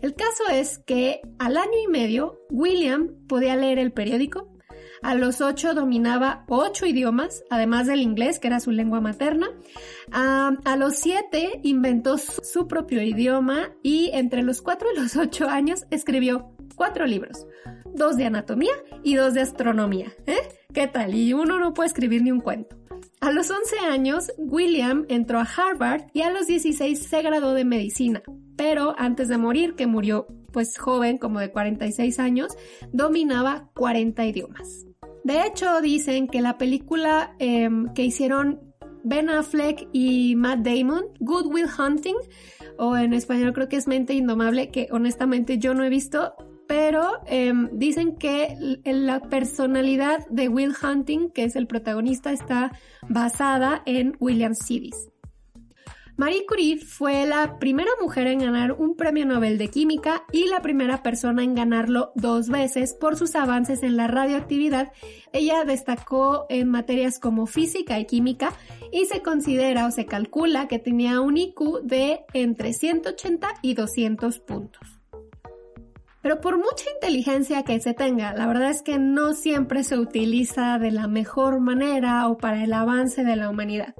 El 0.00 0.14
caso 0.14 0.44
es 0.52 0.78
que 0.78 1.20
al 1.38 1.56
año 1.56 1.78
y 1.84 1.88
medio, 1.88 2.38
William 2.50 3.08
podía 3.26 3.56
leer 3.56 3.78
el 3.78 3.92
periódico, 3.92 4.57
a 5.02 5.14
los 5.14 5.40
ocho 5.40 5.74
dominaba 5.74 6.44
ocho 6.48 6.86
idiomas, 6.86 7.44
además 7.50 7.86
del 7.86 8.00
inglés, 8.00 8.38
que 8.38 8.48
era 8.48 8.60
su 8.60 8.70
lengua 8.70 9.00
materna. 9.00 9.48
a 10.12 10.76
los 10.76 10.96
siete 10.96 11.60
inventó 11.62 12.18
su 12.18 12.66
propio 12.68 13.02
idioma 13.02 13.70
y 13.82 14.10
entre 14.12 14.42
los 14.42 14.62
cuatro 14.62 14.88
y 14.92 14.98
los 14.98 15.16
ocho 15.16 15.48
años 15.48 15.84
escribió 15.90 16.52
cuatro 16.76 17.06
libros. 17.06 17.46
Dos 17.94 18.16
de 18.16 18.26
anatomía 18.26 18.72
y 19.02 19.16
dos 19.16 19.34
de 19.34 19.40
astronomía. 19.40 20.12
¿Eh? 20.26 20.36
¿Qué 20.72 20.86
tal? 20.86 21.14
Y 21.14 21.32
uno 21.32 21.58
no 21.58 21.74
puede 21.74 21.88
escribir 21.88 22.22
ni 22.22 22.30
un 22.30 22.40
cuento. 22.40 22.76
A 23.20 23.32
los 23.32 23.50
11 23.50 23.78
años, 23.80 24.32
William 24.38 25.04
entró 25.08 25.40
a 25.40 25.42
Harvard 25.42 26.02
y 26.12 26.20
a 26.20 26.30
los 26.30 26.46
16 26.46 26.98
se 26.98 27.22
graduó 27.22 27.52
de 27.52 27.64
medicina. 27.64 28.22
Pero 28.56 28.94
antes 28.96 29.28
de 29.28 29.38
morir, 29.38 29.74
que 29.74 29.86
murió 29.86 30.28
pues 30.52 30.78
joven, 30.78 31.18
como 31.18 31.40
de 31.40 31.50
46 31.50 32.18
años, 32.20 32.56
dominaba 32.92 33.70
40 33.74 34.24
idiomas. 34.24 34.87
De 35.28 35.46
hecho, 35.46 35.82
dicen 35.82 36.26
que 36.26 36.40
la 36.40 36.56
película 36.56 37.34
em, 37.38 37.92
que 37.92 38.02
hicieron 38.02 38.60
Ben 39.04 39.28
Affleck 39.28 39.86
y 39.92 40.34
Matt 40.36 40.60
Damon, 40.60 41.04
Good 41.20 41.52
Will 41.52 41.66
Hunting, 41.78 42.16
o 42.78 42.96
en 42.96 43.12
español 43.12 43.52
creo 43.52 43.68
que 43.68 43.76
es 43.76 43.86
Mente 43.86 44.14
Indomable, 44.14 44.70
que 44.70 44.88
honestamente 44.90 45.58
yo 45.58 45.74
no 45.74 45.84
he 45.84 45.90
visto, 45.90 46.32
pero 46.66 47.20
em, 47.26 47.68
dicen 47.74 48.16
que 48.16 48.56
la 48.86 49.20
personalidad 49.20 50.26
de 50.30 50.48
Will 50.48 50.72
Hunting, 50.82 51.28
que 51.28 51.44
es 51.44 51.56
el 51.56 51.66
protagonista, 51.66 52.32
está 52.32 52.72
basada 53.06 53.82
en 53.84 54.16
William 54.20 54.54
Sidis. 54.54 55.10
Marie 56.18 56.46
Curie 56.46 56.78
fue 56.78 57.26
la 57.26 57.60
primera 57.60 57.92
mujer 58.02 58.26
en 58.26 58.40
ganar 58.40 58.72
un 58.72 58.96
premio 58.96 59.24
Nobel 59.24 59.56
de 59.56 59.68
Química 59.68 60.24
y 60.32 60.48
la 60.48 60.60
primera 60.62 61.00
persona 61.04 61.44
en 61.44 61.54
ganarlo 61.54 62.10
dos 62.16 62.48
veces 62.48 62.92
por 62.92 63.16
sus 63.16 63.36
avances 63.36 63.84
en 63.84 63.96
la 63.96 64.08
radioactividad. 64.08 64.90
Ella 65.32 65.62
destacó 65.64 66.46
en 66.48 66.72
materias 66.72 67.20
como 67.20 67.46
física 67.46 68.00
y 68.00 68.06
química 68.06 68.52
y 68.90 69.06
se 69.06 69.22
considera 69.22 69.86
o 69.86 69.92
se 69.92 70.06
calcula 70.06 70.66
que 70.66 70.80
tenía 70.80 71.20
un 71.20 71.36
IQ 71.36 71.82
de 71.84 72.24
entre 72.32 72.72
180 72.72 73.54
y 73.62 73.74
200 73.74 74.40
puntos. 74.40 74.97
Pero 76.28 76.42
por 76.42 76.58
mucha 76.58 76.84
inteligencia 76.94 77.62
que 77.62 77.80
se 77.80 77.94
tenga, 77.94 78.34
la 78.34 78.46
verdad 78.46 78.68
es 78.68 78.82
que 78.82 78.98
no 78.98 79.32
siempre 79.32 79.82
se 79.82 79.96
utiliza 79.96 80.78
de 80.78 80.90
la 80.90 81.08
mejor 81.08 81.58
manera 81.58 82.28
o 82.28 82.36
para 82.36 82.62
el 82.64 82.74
avance 82.74 83.24
de 83.24 83.34
la 83.34 83.48
humanidad. 83.48 83.94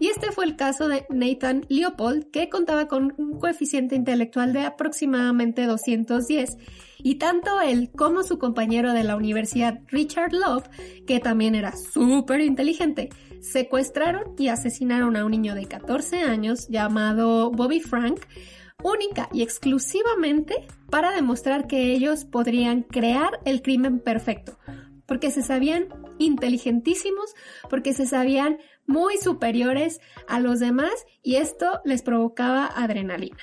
Y 0.00 0.06
este 0.06 0.32
fue 0.32 0.46
el 0.46 0.56
caso 0.56 0.88
de 0.88 1.04
Nathan 1.10 1.66
Leopold, 1.68 2.30
que 2.30 2.48
contaba 2.48 2.88
con 2.88 3.12
un 3.18 3.38
coeficiente 3.38 3.96
intelectual 3.96 4.54
de 4.54 4.62
aproximadamente 4.62 5.66
210 5.66 6.56
y 7.02 7.16
tanto 7.16 7.60
él 7.60 7.90
como 7.94 8.22
su 8.22 8.38
compañero 8.38 8.94
de 8.94 9.04
la 9.04 9.16
universidad 9.16 9.80
Richard 9.88 10.32
Love, 10.32 10.66
que 11.06 11.20
también 11.20 11.54
era 11.54 11.76
súper 11.76 12.40
inteligente, 12.40 13.10
secuestraron 13.42 14.34
y 14.38 14.48
asesinaron 14.48 15.16
a 15.18 15.24
un 15.26 15.32
niño 15.32 15.54
de 15.54 15.66
14 15.66 16.22
años 16.22 16.66
llamado 16.68 17.50
Bobby 17.50 17.80
Frank, 17.80 18.20
única 18.82 19.28
y 19.32 19.42
exclusivamente 19.42 20.66
para 20.90 21.12
demostrar 21.12 21.66
que 21.66 21.92
ellos 21.92 22.24
podrían 22.24 22.82
crear 22.82 23.40
el 23.44 23.62
crimen 23.62 24.00
perfecto, 24.00 24.58
porque 25.06 25.30
se 25.30 25.42
sabían 25.42 25.88
inteligentísimos, 26.18 27.34
porque 27.70 27.92
se 27.92 28.06
sabían 28.06 28.58
muy 28.86 29.16
superiores 29.16 30.00
a 30.28 30.40
los 30.40 30.60
demás 30.60 31.06
y 31.22 31.36
esto 31.36 31.80
les 31.84 32.02
provocaba 32.02 32.66
adrenalina. 32.66 33.38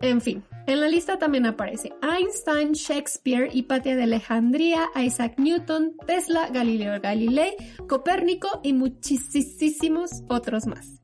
En 0.00 0.20
fin, 0.20 0.44
en 0.66 0.80
la 0.80 0.88
lista 0.88 1.18
también 1.18 1.44
aparece 1.44 1.92
Einstein, 2.02 2.72
Shakespeare, 2.72 3.48
Hipatia 3.52 3.96
de 3.96 4.04
Alejandría, 4.04 4.88
Isaac 4.94 5.34
Newton, 5.38 5.96
Tesla, 6.06 6.48
Galileo 6.50 7.00
Galilei, 7.00 7.56
Copérnico 7.88 8.60
y 8.62 8.74
muchísimos 8.74 10.22
otros 10.28 10.66
más. 10.66 11.00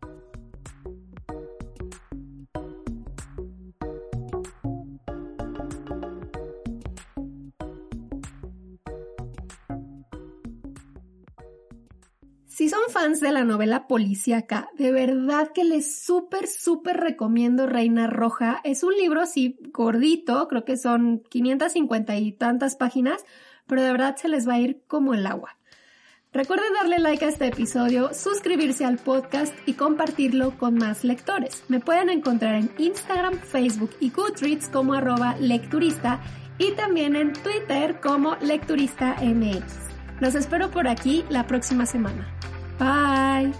Si 12.54 12.68
son 12.68 12.82
fans 12.88 13.18
de 13.18 13.32
la 13.32 13.42
novela 13.42 13.88
policíaca, 13.88 14.68
de 14.78 14.92
verdad 14.92 15.50
que 15.52 15.64
les 15.64 16.00
súper, 16.00 16.46
súper 16.46 16.98
recomiendo 16.98 17.66
Reina 17.66 18.06
Roja. 18.06 18.60
Es 18.62 18.84
un 18.84 18.94
libro 18.94 19.20
así 19.20 19.58
gordito, 19.72 20.46
creo 20.46 20.64
que 20.64 20.76
son 20.76 21.24
550 21.28 22.14
y 22.14 22.30
tantas 22.30 22.76
páginas, 22.76 23.24
pero 23.66 23.82
de 23.82 23.90
verdad 23.90 24.14
se 24.14 24.28
les 24.28 24.48
va 24.48 24.54
a 24.54 24.60
ir 24.60 24.82
como 24.86 25.14
el 25.14 25.26
agua. 25.26 25.58
Recuerden 26.32 26.72
darle 26.74 27.00
like 27.00 27.24
a 27.24 27.28
este 27.28 27.48
episodio, 27.48 28.14
suscribirse 28.14 28.84
al 28.84 28.98
podcast 28.98 29.52
y 29.66 29.72
compartirlo 29.72 30.56
con 30.56 30.76
más 30.76 31.02
lectores. 31.02 31.64
Me 31.66 31.80
pueden 31.80 32.08
encontrar 32.08 32.54
en 32.54 32.70
Instagram, 32.78 33.34
Facebook 33.40 33.90
y 33.98 34.10
Goodreads 34.10 34.68
como 34.68 34.94
arroba 34.94 35.34
lecturista 35.40 36.20
y 36.58 36.70
también 36.74 37.16
en 37.16 37.32
Twitter 37.32 37.98
como 38.00 38.36
lecturista 38.36 39.16
MX. 39.20 39.93
Los 40.24 40.34
espero 40.34 40.70
por 40.70 40.88
aquí 40.88 41.22
la 41.28 41.46
próxima 41.46 41.84
semana. 41.84 42.26
Bye. 42.78 43.52